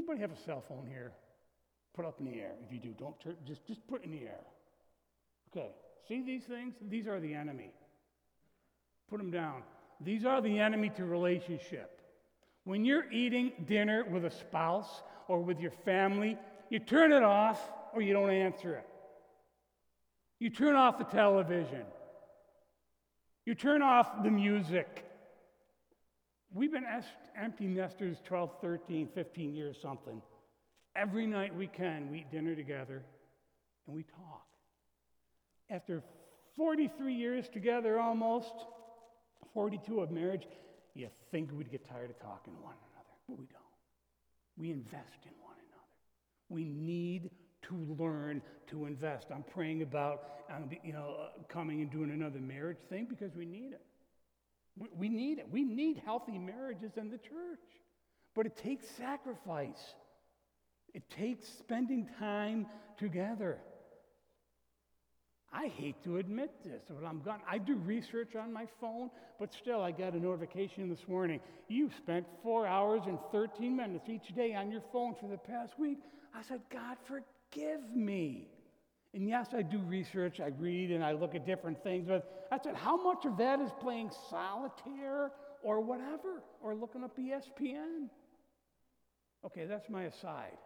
[0.00, 1.12] Anybody have a cell phone here?
[1.94, 2.52] Put up in the air.
[2.64, 4.40] If you do, don't turn, just, just put it in the air.
[5.50, 5.72] Okay.
[6.08, 6.72] See these things?
[6.88, 7.74] These are the enemy.
[9.10, 9.62] Put them down.
[10.00, 12.00] These are the enemy to relationship.
[12.64, 16.38] When you're eating dinner with a spouse or with your family,
[16.70, 17.60] you turn it off
[17.92, 18.86] or you don't answer it.
[20.38, 21.84] You turn off the television.
[23.44, 25.04] You turn off the music.
[26.52, 26.86] We've been
[27.40, 30.20] empty nesters 12, 13, 15 years, something.
[30.96, 33.02] Every night we can, we eat dinner together
[33.86, 34.46] and we talk.
[35.70, 36.02] After
[36.56, 38.52] 43 years together almost,
[39.54, 40.46] 42 of marriage,
[40.94, 43.60] you think we'd get tired of talking to one another, but we don't.
[44.56, 46.48] We invest in one another.
[46.48, 47.30] We need
[47.62, 49.26] to learn to invest.
[49.32, 50.22] I'm praying about
[50.82, 53.82] you know, uh, coming and doing another marriage thing because we need it.
[54.96, 55.46] We need it.
[55.50, 57.60] We need healthy marriages in the church.
[58.34, 59.94] But it takes sacrifice,
[60.94, 62.66] it takes spending time
[62.98, 63.58] together.
[65.52, 67.40] I hate to admit this, but I'm gone.
[67.48, 71.40] I do research on my phone, but still, I got a notification this morning.
[71.66, 75.72] You spent four hours and 13 minutes each day on your phone for the past
[75.76, 75.98] week.
[76.32, 78.46] I said, God, forgive me.
[79.12, 82.58] And yes, I do research, I read, and I look at different things, but I
[82.62, 88.08] said, how much of that is playing solitaire or whatever, or looking up ESPN?
[89.44, 90.56] Okay, that's my aside.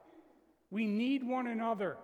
[0.71, 1.97] We need one another.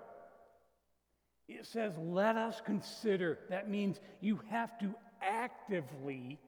[1.47, 3.39] It says, let us consider.
[3.51, 6.39] That means you have to actively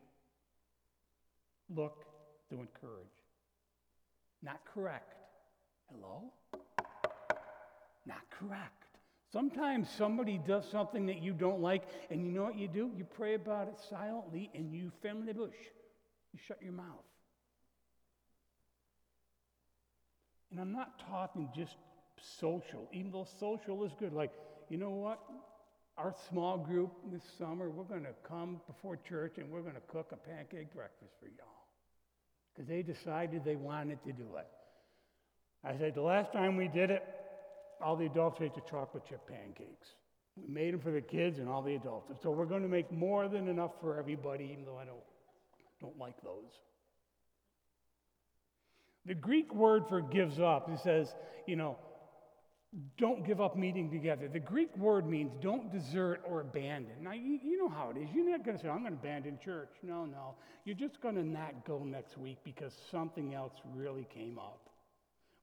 [1.69, 2.05] look
[2.51, 3.07] to encourage,
[4.43, 5.15] not correct.
[5.91, 6.33] Hello?
[8.07, 8.82] Not correct.
[9.33, 12.91] Sometimes somebody does something that you don't like, and you know what you do?
[12.95, 15.57] You pray about it silently and you fend the bush.
[16.35, 16.87] You shut your mouth.
[20.51, 21.77] And I'm not talking just
[22.39, 24.13] social, even though social is good.
[24.13, 24.33] Like,
[24.69, 25.19] you know what?
[25.97, 29.81] Our small group this summer, we're going to come before church and we're going to
[29.89, 31.69] cook a pancake breakfast for y'all.
[32.55, 34.47] Because they decided they wanted to do it.
[35.65, 37.03] I said, the last time we did it,
[37.83, 39.89] all the adults ate the chocolate chip pancakes.
[40.37, 42.11] We made them for the kids and all the adults.
[42.23, 45.03] So we're going to make more than enough for everybody, even though I don't,
[45.81, 46.51] don't like those.
[49.05, 51.13] The Greek word for gives up, it says,
[51.47, 51.77] you know,
[52.97, 54.29] don't give up meeting together.
[54.29, 57.03] The Greek word means don't desert or abandon.
[57.03, 58.09] Now, you, you know how it is.
[58.15, 59.69] You're not going to say, I'm going to abandon church.
[59.83, 60.37] No, no.
[60.65, 64.72] You're just going to not go next week because something else really came up.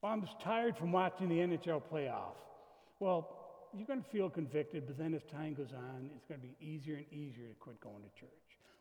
[0.02, 2.36] Well, I'm just tired from watching the NHL playoff.
[3.00, 3.36] Well,
[3.76, 6.56] you're going to feel convicted, but then as time goes on, it's going to be
[6.60, 8.30] easier and easier to quit going to church.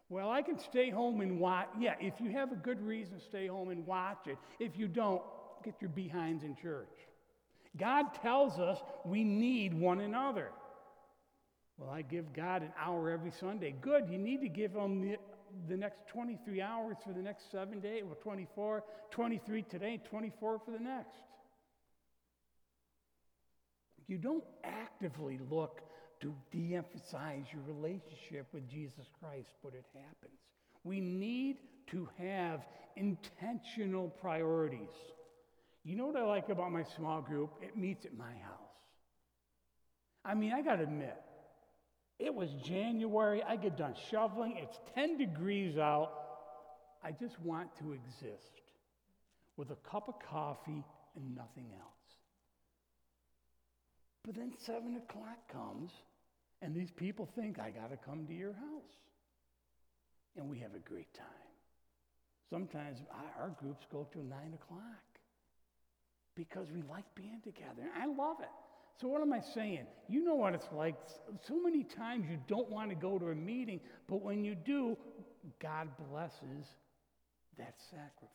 [0.10, 1.68] Well, I can stay home and watch.
[1.80, 4.38] Yeah, if you have a good reason, stay home and watch it.
[4.60, 5.22] If you don't,
[5.64, 6.88] get your behinds in church.
[7.78, 10.50] God tells us we need one another.
[11.78, 13.76] Well, I give God an hour every Sunday.
[13.80, 15.18] Good, you need to give him the,
[15.68, 18.04] the next 23 hours for the next seven days.
[18.06, 21.22] Well, 24, 23 today, 24 for the next.
[24.08, 25.82] You don't actively look
[26.22, 30.40] to de emphasize your relationship with Jesus Christ, but it happens.
[30.84, 31.58] We need
[31.92, 34.90] to have intentional priorities.
[35.84, 37.52] You know what I like about my small group?
[37.62, 38.70] It meets at my house.
[40.26, 41.16] I mean, I got to admit,
[42.20, 43.42] it was January.
[43.42, 44.58] I get done shoveling.
[44.58, 46.12] It's 10 degrees out.
[47.02, 48.62] I just want to exist
[49.56, 50.84] with a cup of coffee
[51.16, 51.90] and nothing else.
[54.26, 55.92] But then 7 o'clock comes,
[56.62, 58.96] and these people think I got to come to your house.
[60.36, 61.26] And we have a great time.
[62.50, 63.00] Sometimes
[63.40, 64.82] our groups go till 9 o'clock
[66.36, 67.90] because we like being together.
[67.98, 68.50] I love it.
[69.00, 69.86] So, what am I saying?
[70.10, 70.96] You know what it's like.
[71.48, 74.98] So many times you don't want to go to a meeting, but when you do,
[75.62, 76.66] God blesses
[77.58, 78.30] that sacrifice.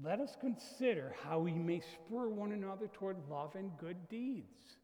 [0.00, 4.76] Let us consider how we may spur one another toward love and good deeds.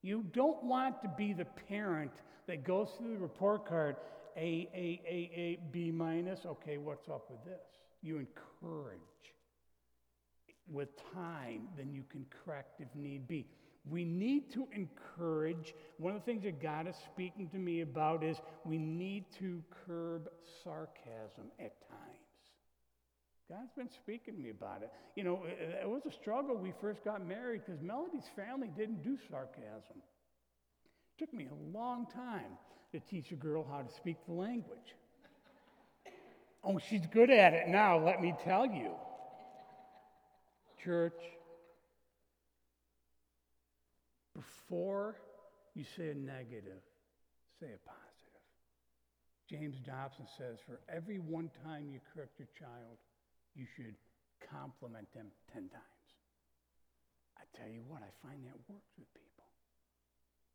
[0.00, 2.12] You don't want to be the parent
[2.46, 3.96] that goes through the report card
[4.38, 6.46] A, A, A, A, B minus.
[6.46, 7.60] Okay, what's up with this?
[8.00, 9.00] You encourage
[10.70, 13.46] with time, then you can correct if need be.
[13.90, 15.74] We need to encourage.
[15.98, 19.62] One of the things that God is speaking to me about is we need to
[19.86, 20.28] curb
[20.62, 22.18] sarcasm at times.
[23.48, 24.92] God's been speaking to me about it.
[25.16, 29.02] You know, it, it was a struggle we first got married because Melody's family didn't
[29.02, 29.96] do sarcasm.
[29.96, 32.58] It took me a long time
[32.92, 34.94] to teach a girl how to speak the language.
[36.62, 38.90] Oh, she's good at it now, let me tell you.
[40.88, 41.20] Church,
[44.34, 45.16] before
[45.74, 46.80] you say a negative,
[47.60, 48.40] say a positive.
[49.50, 52.96] James Dobson says for every one time you correct your child,
[53.54, 53.96] you should
[54.50, 56.06] compliment them 10 times.
[57.36, 59.44] I tell you what, I find that works with people.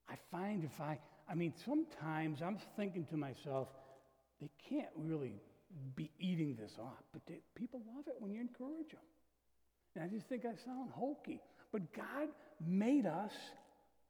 [0.10, 0.98] I find if I,
[1.30, 3.68] I mean, sometimes I'm thinking to myself,
[4.42, 5.36] they can't really
[5.96, 7.04] be eating this up.
[7.14, 9.13] But they, people love it when you encourage them.
[9.96, 11.42] And I just think I sound hokey.
[11.72, 12.30] But God
[12.66, 13.34] made us,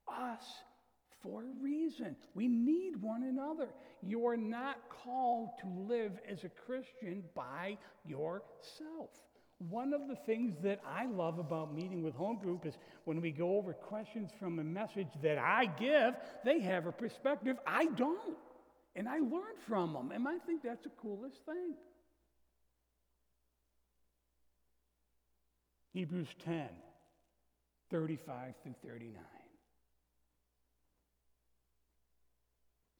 [0.08, 0.44] us,
[1.22, 2.16] for a reason.
[2.36, 3.70] We need one another.
[4.06, 9.10] You are not called to live as a Christian by yourself.
[9.70, 12.74] One of the things that I love about meeting with home group is
[13.06, 17.56] when we go over questions from a message that I give, they have a perspective
[17.66, 18.38] I don't.
[18.96, 20.12] And I learn from them.
[20.12, 21.76] And I think that's the coolest thing.
[25.94, 26.68] Hebrews 10,
[27.92, 29.22] 35 through 39.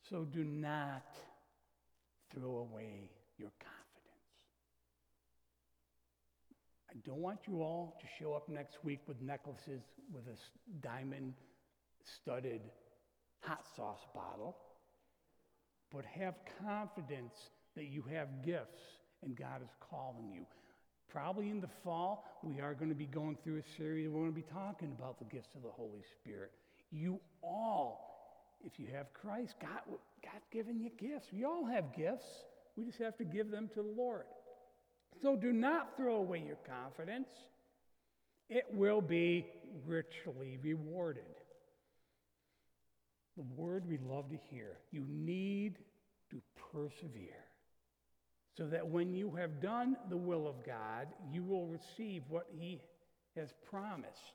[0.10, 1.16] So do not
[2.32, 3.84] throw away your confidence.
[6.92, 9.82] I don't want you all to show up next week with necklaces
[10.14, 11.34] with a diamond
[12.04, 12.62] studded
[13.42, 14.56] hot sauce bottle
[15.94, 16.34] but have
[16.66, 17.34] confidence
[17.76, 18.82] that you have gifts
[19.24, 20.46] and God is calling you.
[21.14, 24.10] Probably in the fall, we are going to be going through a series.
[24.10, 26.52] We're going to be talking about the gifts of the Holy Spirit.
[26.92, 31.28] You all, if you have Christ, God, God's given you gifts.
[31.32, 32.26] We all have gifts.
[32.76, 34.24] We just have to give them to the Lord.
[35.22, 37.28] So do not throw away your confidence.
[38.50, 39.46] It will be
[39.86, 41.24] richly rewarded.
[43.38, 44.78] The word we love to hear.
[44.92, 45.78] You need
[46.32, 47.44] to persevere
[48.58, 52.82] so that when you have done the will of God, you will receive what He
[53.36, 54.34] has promised.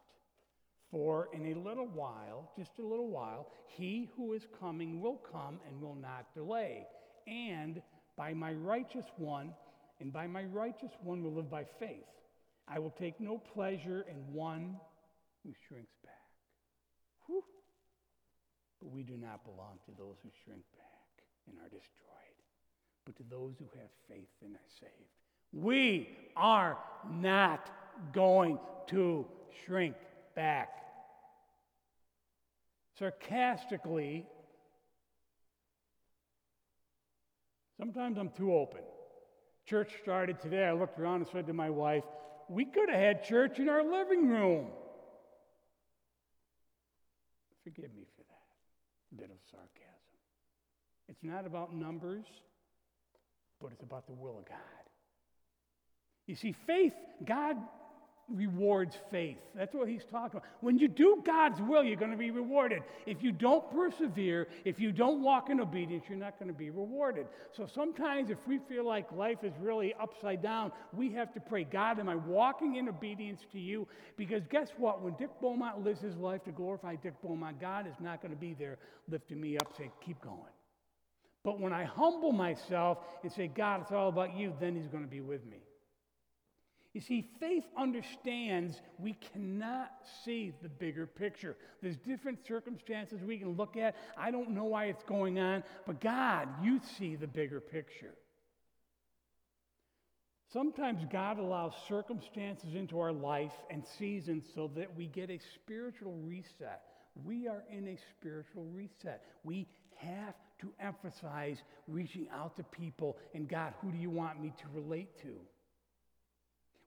[0.91, 5.61] For in a little while, just a little while, He who is coming will come
[5.69, 6.87] and will not delay.
[7.27, 7.83] And
[8.17, 9.53] by my righteous one,
[10.01, 12.07] and by my righteous one will live by faith.
[12.67, 14.77] I will take no pleasure in one
[15.43, 16.15] who shrinks back.
[17.27, 17.43] Whew.
[18.81, 22.39] But we do not belong to those who shrink back and are destroyed,
[23.09, 24.93] but to those who have faith and are saved.
[25.51, 26.77] We are
[27.11, 27.71] not
[28.13, 29.25] going to
[29.65, 29.97] shrink
[30.37, 30.69] back.
[32.99, 34.27] Sarcastically,
[37.79, 38.83] sometimes I'm too open.
[39.65, 40.67] Church started today.
[40.67, 42.05] I looked around and said to my wife,
[42.51, 44.67] We could have had church in our living room.
[47.65, 49.79] Forgive me for that bit of sarcasm.
[51.09, 52.27] It's not about numbers,
[53.61, 54.59] but it's about the will of God.
[56.27, 56.93] You see, faith,
[57.25, 57.57] God
[58.29, 59.39] rewards faith.
[59.55, 60.49] That's what he's talking about.
[60.61, 62.83] When you do God's will, you're going to be rewarded.
[63.07, 66.71] If you don't persevere, if you don't walk in obedience, you're not going to be
[66.71, 67.27] rewarded.
[67.57, 71.65] So sometimes, if we feel like life is really upside down, we have to pray
[71.65, 73.89] God, am I walking in obedience to you?
[74.17, 75.03] Because guess what?
[75.03, 78.41] When Dick Beaumont lives his life to glorify Dick Beaumont, God is not going to
[78.41, 78.77] be there
[79.11, 80.53] lifting me up, saying, keep going.
[81.45, 85.05] But when I humble myself and say, God, it's all about you, then he's going
[85.05, 85.63] to be with me.
[86.95, 89.93] You see, faith understands we cannot
[90.25, 91.57] see the bigger picture.
[91.81, 93.95] There's different circumstances we can look at.
[94.17, 98.15] I don't know why it's going on, but God, you see the bigger picture.
[100.53, 106.15] Sometimes God allows circumstances into our life and seasons so that we get a spiritual
[106.25, 106.83] reset.
[107.25, 109.25] We are in a spiritual reset.
[109.45, 114.53] We have to emphasize reaching out to people and God, who do you want me
[114.59, 115.35] to relate to?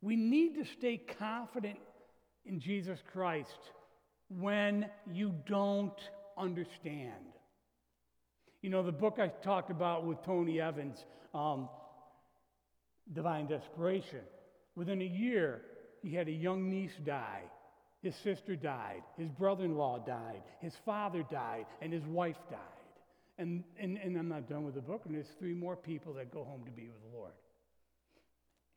[0.02, 1.80] We need to stay confident
[2.46, 3.72] in Jesus Christ
[4.40, 6.00] when you don't
[6.38, 7.14] understand.
[8.62, 11.70] You know, the book I talked about with Tony Evans, um,
[13.14, 14.22] Divine Desperation,
[14.76, 15.62] within a year,
[16.02, 17.44] he had a young niece die.
[18.02, 19.04] His sister died.
[19.18, 20.42] His brother in law died.
[20.60, 21.66] His father died.
[21.82, 22.60] And his wife died.
[23.38, 26.32] And, and, and I'm not done with the book, and there's three more people that
[26.32, 27.32] go home to be with the Lord.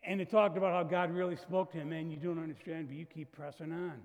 [0.02, 1.90] And it talked about how God really spoke to him.
[1.90, 4.00] Man, you don't understand, but you keep pressing on.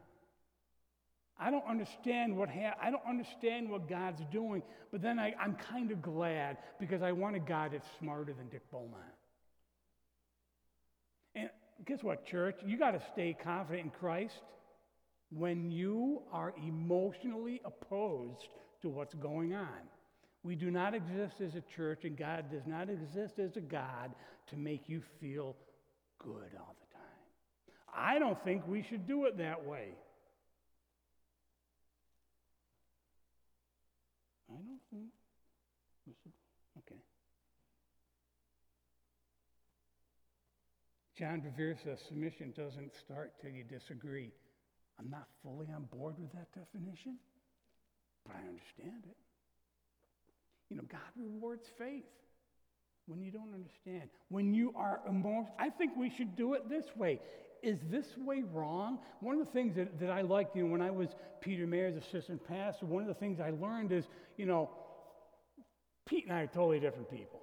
[1.38, 5.56] I don't understand what ha- I don't understand what God's doing, but then I, I'm
[5.56, 8.94] kind of glad because I want a God that's smarter than Dick Beaumont.
[11.36, 11.50] And
[11.86, 12.58] guess what, church?
[12.66, 14.42] You got to stay confident in Christ
[15.32, 18.48] when you are emotionally opposed
[18.82, 19.68] to what's going on.
[20.44, 24.12] We do not exist as a church, and God does not exist as a God
[24.50, 25.56] to make you feel
[26.18, 27.00] good all the time.
[27.94, 29.90] I don't think we should do it that way.
[34.50, 35.12] I don't think
[36.08, 36.32] we should.
[36.80, 37.02] Okay.
[41.18, 44.32] John Bevere says submission doesn't start till you disagree.
[45.00, 47.16] I'm not fully on board with that definition,
[48.26, 49.16] but I understand it.
[50.70, 52.04] You know, God rewards faith
[53.08, 55.56] when you don't understand, when you are emotional.
[55.58, 57.20] I think we should do it this way.
[57.64, 59.00] Is this way wrong?
[59.20, 61.10] One of the things that, that I liked, you know, when I was
[61.42, 64.06] Peter Mayer's assistant pastor, one of the things I learned is,
[64.38, 64.70] you know,
[66.06, 67.42] Pete and I are totally different people.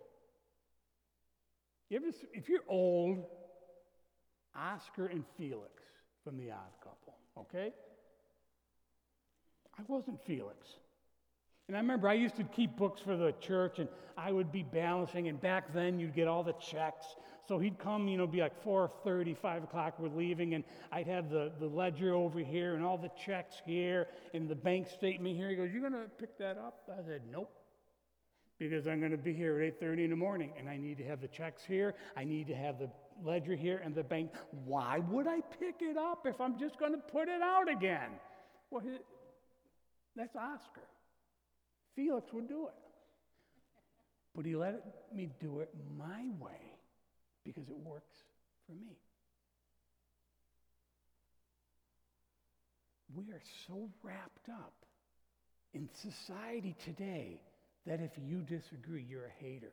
[1.90, 3.24] You ever, if you're old,
[4.56, 5.82] Oscar and Felix
[6.24, 6.72] from The Odd
[7.38, 7.72] okay?
[9.78, 10.66] I wasn't Felix.
[11.68, 14.62] And I remember I used to keep books for the church and I would be
[14.62, 17.04] balancing, and back then you'd get all the checks.
[17.46, 21.28] So he'd come, you know, be like 4.30, 5 o'clock, we're leaving, and I'd have
[21.28, 25.50] the, the ledger over here and all the checks here and the bank statement here.
[25.50, 26.88] He goes, you're going to pick that up?
[26.90, 27.50] I said, nope.
[28.58, 31.04] Because I'm going to be here at 8.30 in the morning, and I need to
[31.04, 31.94] have the checks here.
[32.16, 32.88] I need to have the
[33.24, 34.30] ledger here and the bank.
[34.64, 38.10] Why would I pick it up if I'm just going to put it out again?
[38.70, 38.82] Well,
[40.14, 40.82] that's Oscar.
[41.94, 42.74] Felix would do it.
[44.34, 46.60] But he let me do it my way
[47.44, 48.16] because it works
[48.66, 48.98] for me.
[53.14, 54.74] We are so wrapped up
[55.72, 57.40] in society today
[57.86, 59.72] that if you disagree, you're a hater.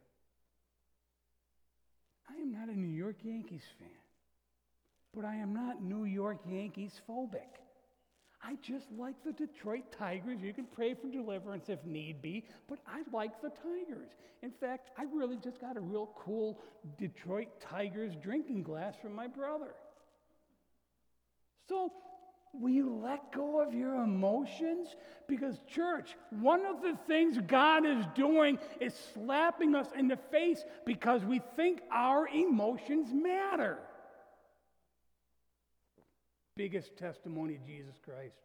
[2.29, 3.89] I am not a New York Yankees fan,
[5.15, 7.59] but I am not New York Yankees phobic.
[8.45, 10.39] I just like the Detroit Tigers.
[10.41, 14.09] You can pray for deliverance if need be, but I like the Tigers.
[14.41, 16.59] In fact, I really just got a real cool
[16.99, 19.73] Detroit Tigers drinking glass from my brother.
[21.69, 21.93] So,
[22.53, 24.95] will you let go of your emotions?
[25.27, 30.63] Because, church, one of the things God is doing is slapping us in the face
[30.85, 33.79] because we think our emotions matter
[36.55, 38.35] biggest testimony of Jesus Christ.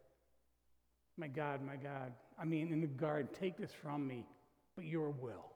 [1.17, 2.13] My God, my God.
[2.39, 4.25] I mean, in the garden, take this from me,
[4.77, 5.53] but your will.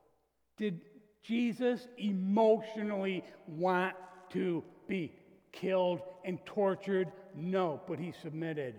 [0.57, 0.81] Did
[1.23, 3.95] Jesus emotionally want
[4.31, 5.13] to be
[5.53, 7.09] killed and tortured?
[7.33, 8.75] No, but he submitted.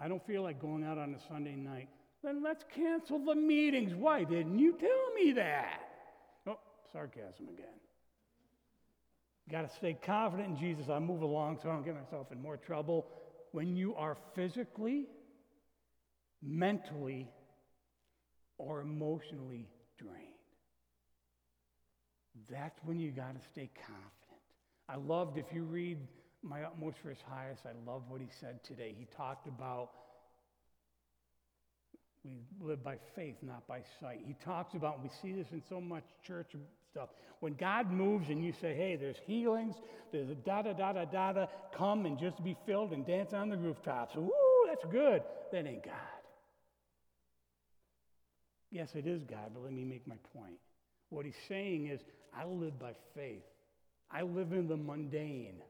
[0.00, 1.88] I don't feel like going out on a Sunday night.
[2.22, 3.94] Then let's cancel the meetings.
[3.94, 5.80] Why didn't you tell me that?
[6.46, 6.58] Oh,
[6.92, 7.66] sarcasm again.
[9.50, 10.90] Got to stay confident in Jesus.
[10.90, 13.06] I move along so I don't get myself in more trouble.
[13.52, 15.06] When you are physically,
[16.42, 17.28] mentally,
[18.58, 20.16] or emotionally drained,
[22.48, 24.19] that's when you got to stay confident.
[24.90, 25.98] I loved, if you read
[26.42, 28.94] My Utmost for His Highest, I love what he said today.
[28.98, 29.90] He talked about
[32.24, 34.20] we live by faith, not by sight.
[34.26, 36.54] He talks about, we see this in so much church
[36.90, 37.08] stuff.
[37.40, 39.76] When God moves and you say, hey, there's healings,
[40.12, 43.32] there's a da da da da da da, come and just be filled and dance
[43.32, 44.14] on the rooftops.
[44.16, 44.30] Woo,
[44.68, 45.22] that's good.
[45.50, 45.94] That ain't God.
[48.70, 50.58] Yes, it is God, but let me make my point.
[51.08, 52.00] What he's saying is,
[52.38, 53.42] I live by faith.
[54.12, 55.62] I live in the mundane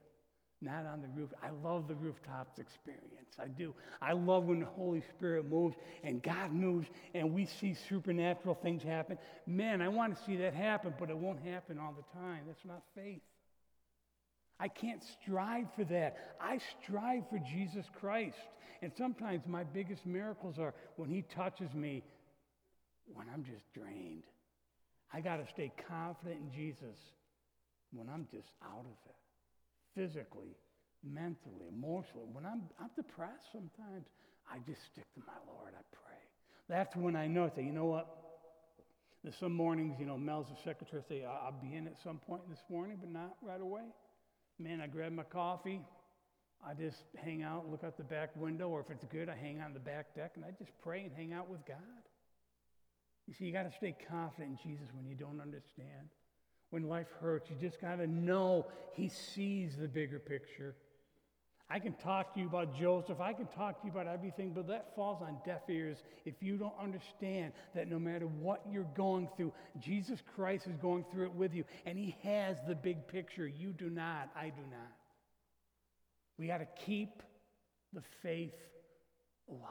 [0.62, 1.30] not on the roof.
[1.43, 3.34] I love the rooftops experience.
[3.38, 3.74] I do.
[4.03, 8.82] I love when the Holy Spirit moves and God moves and we see supernatural things
[8.82, 9.16] happen.
[9.47, 12.43] Man, I want to see that happen, but it won't happen all the time.
[12.47, 13.22] That's not faith.
[14.59, 16.34] I can't strive for that.
[16.38, 18.36] I strive for Jesus Christ.
[18.82, 22.03] And sometimes my biggest miracles are when He touches me
[23.14, 24.24] when I'm just drained.
[25.12, 26.99] I got to stay confident in Jesus
[27.93, 29.16] when I'm just out of it
[29.95, 30.57] physically,
[31.03, 32.28] mentally, emotionally.
[32.32, 34.07] When I'm, I'm depressed sometimes,
[34.51, 35.72] I just stick to my Lord.
[35.74, 36.18] I pray.
[36.68, 38.07] That's when I know, say, you know what?
[39.22, 42.43] There's some mornings, you know, Mel's the secretary, say, I'll be in at some point
[42.49, 43.84] this morning, but not right away.
[44.59, 45.80] Man, I grab my coffee.
[46.66, 49.61] I just hang out, look out the back window, or if it's good, I hang
[49.61, 51.76] on the back deck and I just pray and hang out with God.
[53.26, 56.09] You see, you got to stay confident in Jesus when you don't understand
[56.70, 57.50] when life hurts.
[57.50, 60.74] You just got to know He sees the bigger picture.
[61.72, 63.20] I can talk to you about Joseph.
[63.20, 66.56] I can talk to you about everything, but that falls on deaf ears if you
[66.56, 71.34] don't understand that no matter what you're going through, Jesus Christ is going through it
[71.34, 73.46] with you, and He has the big picture.
[73.46, 74.30] You do not.
[74.34, 74.90] I do not.
[76.38, 77.22] We got to keep
[77.92, 78.54] the faith
[79.48, 79.70] alive.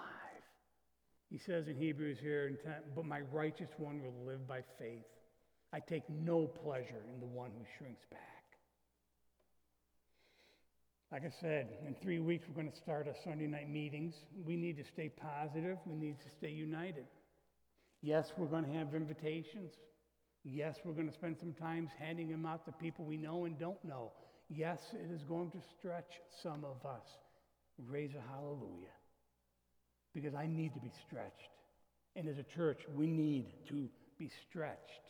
[1.30, 2.58] He says in Hebrews here,
[2.96, 5.06] but my righteous one will live by faith.
[5.72, 8.20] I take no pleasure in the one who shrinks back.
[11.12, 14.14] Like I said, in three weeks we're going to start our Sunday night meetings.
[14.46, 15.78] We need to stay positive.
[15.86, 17.06] We need to stay united.
[18.02, 19.74] Yes, we're going to have invitations.
[20.44, 23.60] Yes, we're going to spend some time handing them out to people we know and
[23.60, 24.12] don't know.
[24.50, 27.06] Yes, it is going to stretch some of us.
[27.88, 28.96] Raise a hallelujah.
[30.14, 31.52] Because I need to be stretched.
[32.16, 35.10] And as a church, we need to be stretched.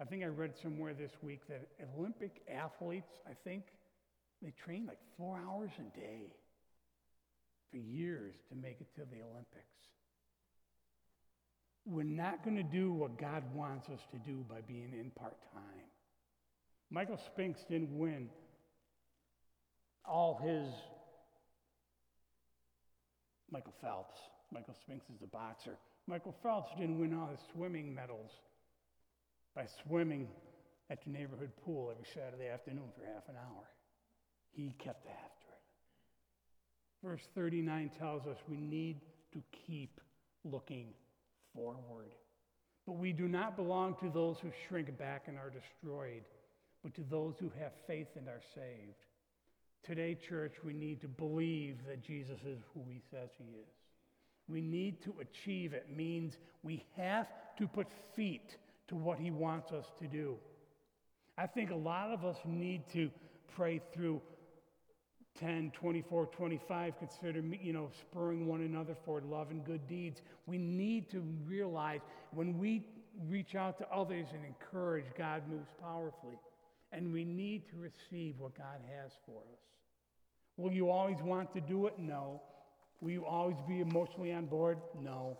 [0.00, 3.64] I think I read somewhere this week that Olympic athletes, I think,
[4.42, 6.32] they train like four hours a day
[7.70, 9.66] for years to make it to the Olympics.
[11.84, 15.36] We're not going to do what God wants us to do by being in part
[15.52, 15.88] time.
[16.90, 18.30] Michael Spinks didn't win
[20.06, 20.72] all his.
[23.50, 24.16] Michael Phelps.
[24.50, 25.76] Michael Spinks is a boxer.
[26.06, 28.30] Michael Phelps didn't win all his swimming medals
[29.54, 30.28] by swimming
[30.90, 33.64] at the neighborhood pool every Saturday afternoon for half an hour.
[34.52, 37.06] He kept after it.
[37.06, 39.00] Verse 39 tells us we need
[39.32, 40.00] to keep
[40.44, 40.88] looking
[41.54, 42.12] forward.
[42.86, 46.22] But we do not belong to those who shrink back and are destroyed,
[46.82, 49.04] but to those who have faith and are saved.
[49.84, 53.68] Today, church, we need to believe that Jesus is who he says he is.
[54.48, 57.28] We need to achieve it means we have
[57.58, 58.56] to put feet
[58.90, 60.36] to what He wants us to do.
[61.38, 63.10] I think a lot of us need to
[63.56, 64.20] pray through
[65.38, 70.22] 10, 24, 25 consider, you know, spurring one another for love and good deeds.
[70.46, 72.00] We need to realize
[72.32, 72.84] when we
[73.28, 76.38] reach out to others and encourage, God moves powerfully.
[76.92, 79.60] And we need to receive what God has for us.
[80.56, 81.94] Will you always want to do it?
[81.98, 82.42] No.
[83.00, 84.78] Will you always be emotionally on board?
[85.00, 85.38] No.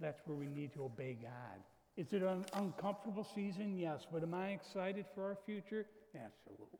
[0.00, 1.62] That's where we need to obey God.
[1.96, 3.78] Is it an uncomfortable season?
[3.78, 4.06] Yes.
[4.12, 5.86] But am I excited for our future?
[6.14, 6.78] Absolutely.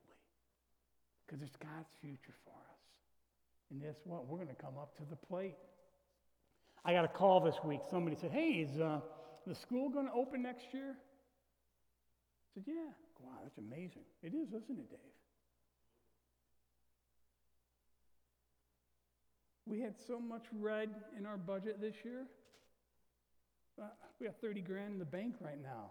[1.27, 2.81] Because it's God's future for us.
[3.71, 4.27] And guess what?
[4.27, 5.55] We're going to come up to the plate.
[6.85, 7.81] I got a call this week.
[7.91, 9.01] Somebody said, Hey, is uh,
[9.47, 10.95] the school going to open next year?
[10.95, 12.93] I said, Yeah.
[13.21, 14.05] Wow, that's amazing.
[14.23, 15.01] It is, isn't it, Dave?
[19.65, 22.27] We had so much red in our budget this year.
[23.81, 23.87] Uh,
[24.19, 25.91] we have 30 grand in the bank right now.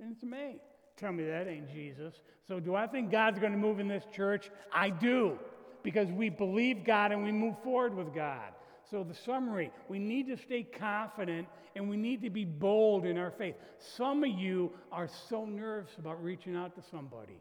[0.00, 0.56] And it's May.
[0.96, 2.14] Tell me that ain't Jesus.
[2.46, 4.50] So, do I think God's going to move in this church?
[4.72, 5.38] I do,
[5.82, 8.52] because we believe God and we move forward with God.
[8.90, 11.46] So, the summary we need to stay confident
[11.76, 13.54] and we need to be bold in our faith.
[13.96, 17.40] Some of you are so nervous about reaching out to somebody.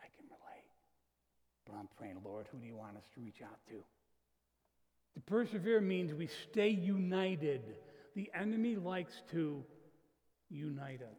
[0.00, 0.64] I can relate.
[1.66, 3.82] But I'm praying, Lord, who do you want us to reach out to?
[5.20, 7.60] To persevere means we stay united.
[8.16, 9.62] The enemy likes to
[10.48, 11.18] unite us.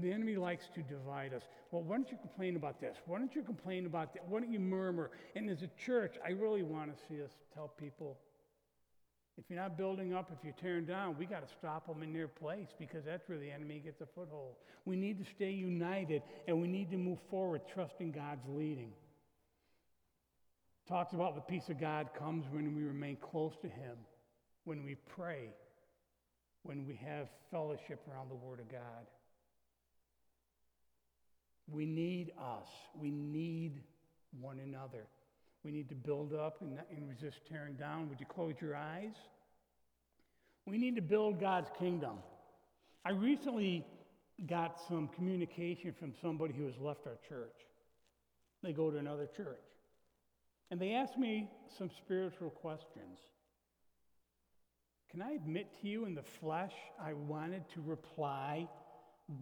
[0.00, 1.42] The enemy likes to divide us.
[1.72, 2.96] Well, why don't you complain about this?
[3.06, 4.28] Why don't you complain about that?
[4.28, 5.10] Why don't you murmur?
[5.34, 8.18] And as a church, I really want to see us tell people
[9.36, 12.12] if you're not building up, if you're tearing down, we got to stop them in
[12.12, 14.54] their place because that's where the enemy gets a foothold.
[14.84, 18.92] We need to stay united and we need to move forward trusting God's leading.
[20.90, 23.96] Talks about the peace of God comes when we remain close to Him,
[24.64, 25.50] when we pray,
[26.64, 29.06] when we have fellowship around the Word of God.
[31.70, 32.66] We need us.
[33.00, 33.84] We need
[34.40, 35.06] one another.
[35.62, 38.08] We need to build up and, and resist tearing down.
[38.08, 39.14] Would you close your eyes?
[40.66, 42.16] We need to build God's kingdom.
[43.04, 43.86] I recently
[44.48, 47.54] got some communication from somebody who has left our church.
[48.64, 49.69] They go to another church.
[50.70, 53.18] And they asked me some spiritual questions.
[55.10, 58.68] Can I admit to you in the flesh, I wanted to reply,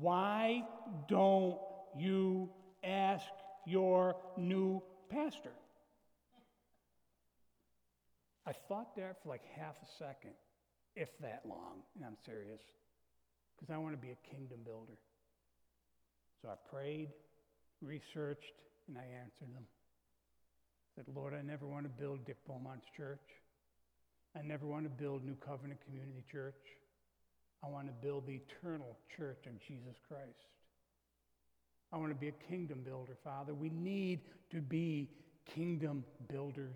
[0.00, 0.62] Why
[1.08, 1.58] don't
[1.98, 2.48] you
[2.82, 3.26] ask
[3.66, 5.52] your new pastor?
[8.46, 10.32] I thought there for like half a second,
[10.96, 12.62] if that long, and I'm serious,
[13.54, 14.96] because I want to be a kingdom builder.
[16.40, 17.10] So I prayed,
[17.82, 18.54] researched,
[18.88, 19.64] and I answered them.
[20.98, 23.22] Said, Lord, I never want to build Dick Beaumont's church.
[24.36, 26.58] I never want to build New Covenant Community Church.
[27.64, 30.48] I want to build the eternal church of Jesus Christ.
[31.92, 33.54] I want to be a kingdom builder, Father.
[33.54, 35.08] We need to be
[35.54, 36.74] kingdom builders.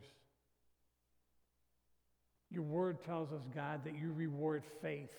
[2.49, 5.11] Your word tells us, God, that you reward faith.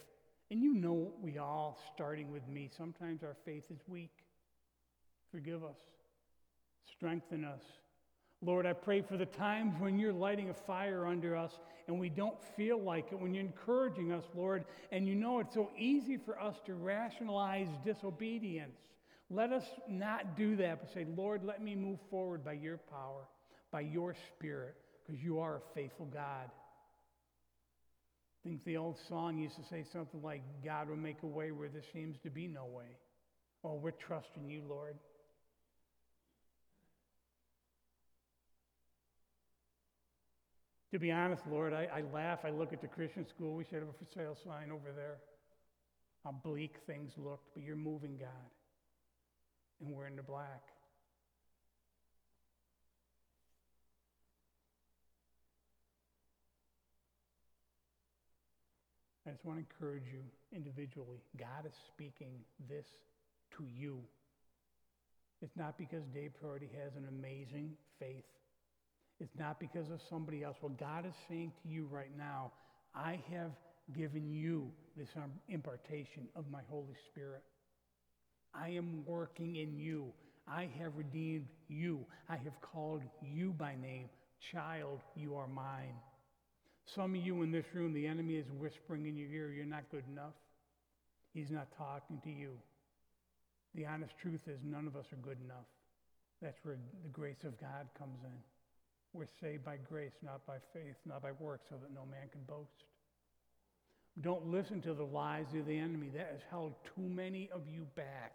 [0.50, 4.14] And you know we all, starting with me, sometimes our faith is weak.
[5.30, 5.76] Forgive us.
[6.96, 7.64] Strengthen us.
[8.46, 11.52] Lord, I pray for the times when you're lighting a fire under us
[11.88, 15.54] and we don't feel like it, when you're encouraging us, Lord, and you know it's
[15.54, 18.76] so easy for us to rationalize disobedience.
[19.30, 23.28] Let us not do that, but say, Lord, let me move forward by your power,
[23.72, 24.76] by your spirit,
[25.06, 26.50] because you are a faithful God.
[28.46, 31.52] I think the old song used to say something like, God will make a way
[31.52, 32.98] where there seems to be no way.
[33.64, 34.96] Oh, we're trusting you, Lord.
[40.94, 42.46] To be honest, Lord, I, I laugh.
[42.46, 43.56] I look at the Christian school.
[43.56, 45.18] We should have a for sale sign over there.
[46.24, 48.30] How bleak things looked, but you're moving, God.
[49.82, 50.62] And we're in the black.
[59.26, 60.22] I just want to encourage you
[60.56, 61.24] individually.
[61.40, 62.34] God is speaking
[62.70, 62.86] this
[63.58, 63.98] to you.
[65.42, 68.26] It's not because Dave Priority has an amazing faith.
[69.20, 70.58] It's not because of somebody else.
[70.62, 72.52] What God is saying to you right now,
[72.96, 73.52] I have
[73.96, 75.10] given you this
[75.50, 77.44] impartation of my Holy Spirit.
[78.54, 80.14] I am working in you.
[80.48, 82.06] I have redeemed you.
[82.30, 84.10] I have called you by name.
[84.52, 85.96] Child, you are mine.
[86.86, 89.90] Some of you in this room, the enemy is whispering in your ear, you're not
[89.90, 90.34] good enough.
[91.34, 92.52] He's not talking to you.
[93.74, 95.66] The honest truth is, none of us are good enough.
[96.42, 98.53] That's where the grace of God comes in.
[99.14, 102.42] We're saved by grace, not by faith, not by works, so that no man can
[102.48, 102.86] boast.
[104.22, 106.10] Don't listen to the lies of the enemy.
[106.14, 108.34] That has held too many of you back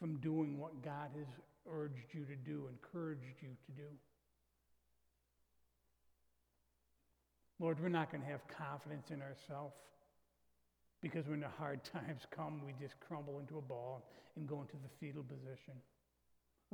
[0.00, 1.26] from doing what God has
[1.70, 3.88] urged you to do, encouraged you to do.
[7.60, 9.76] Lord, we're not going to have confidence in ourselves
[11.00, 14.76] because when the hard times come, we just crumble into a ball and go into
[14.82, 15.74] the fetal position.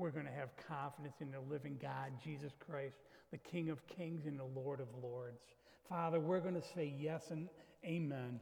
[0.01, 2.97] We're going to have confidence in the living God, Jesus Christ,
[3.33, 5.43] the King of kings and the Lord of lords.
[5.91, 7.51] Father, we're going to say yes and
[7.85, 8.41] amen.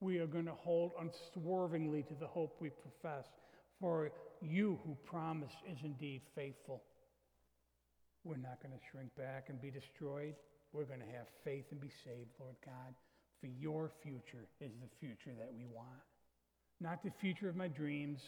[0.00, 3.24] We are going to hold unswervingly to the hope we profess,
[3.80, 4.10] for
[4.42, 6.82] you who promised is indeed faithful.
[8.22, 10.34] We're not going to shrink back and be destroyed.
[10.74, 12.92] We're going to have faith and be saved, Lord God.
[13.40, 15.88] For your future is the future that we want.
[16.78, 18.20] Not the future of my dreams,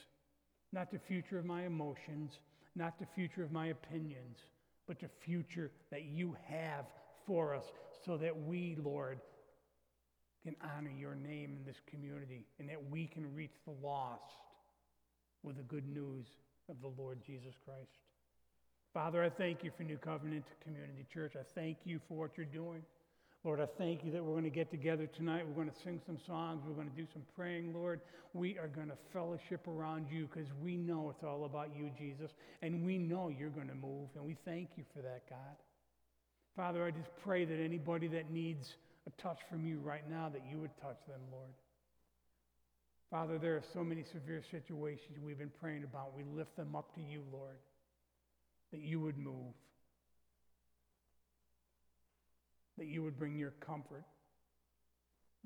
[0.72, 2.38] not the future of my emotions,
[2.76, 4.38] not the future of my opinions,
[4.86, 6.86] but the future that you have
[7.26, 7.64] for us
[8.04, 9.20] so that we, Lord,
[10.42, 14.22] can honor your name in this community and that we can reach the lost
[15.42, 16.26] with the good news
[16.68, 17.98] of the Lord Jesus Christ.
[18.92, 21.34] Father, I thank you for New Covenant Community Church.
[21.38, 22.82] I thank you for what you're doing.
[23.43, 25.47] Lord, I thank you that we're going to get together tonight.
[25.47, 26.62] We're going to sing some songs.
[26.66, 28.01] We're going to do some praying, Lord.
[28.34, 32.30] We are going to fellowship around you because we know it's all about you, Jesus,
[32.61, 35.57] and we know you're going to move, and we thank you for that, God.
[36.55, 38.74] Father, I just pray that anybody that needs
[39.07, 41.49] a touch from you right now, that you would touch them, Lord.
[43.11, 46.14] Father, there are so many severe situations we've been praying about.
[46.14, 47.57] We lift them up to you, Lord,
[48.70, 49.55] that you would move,
[52.81, 54.05] that you would bring your comfort,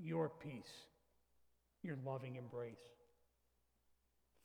[0.01, 0.87] your peace,
[1.83, 2.79] your loving embrace.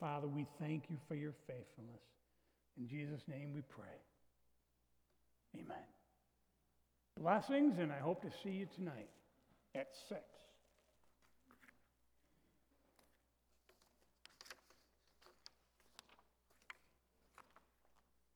[0.00, 2.02] Father, we thank you for your faithfulness.
[2.76, 3.86] In Jesus' name we pray.
[5.54, 5.84] Amen.
[7.16, 9.08] Blessings, and I hope to see you tonight
[9.76, 10.20] at 6.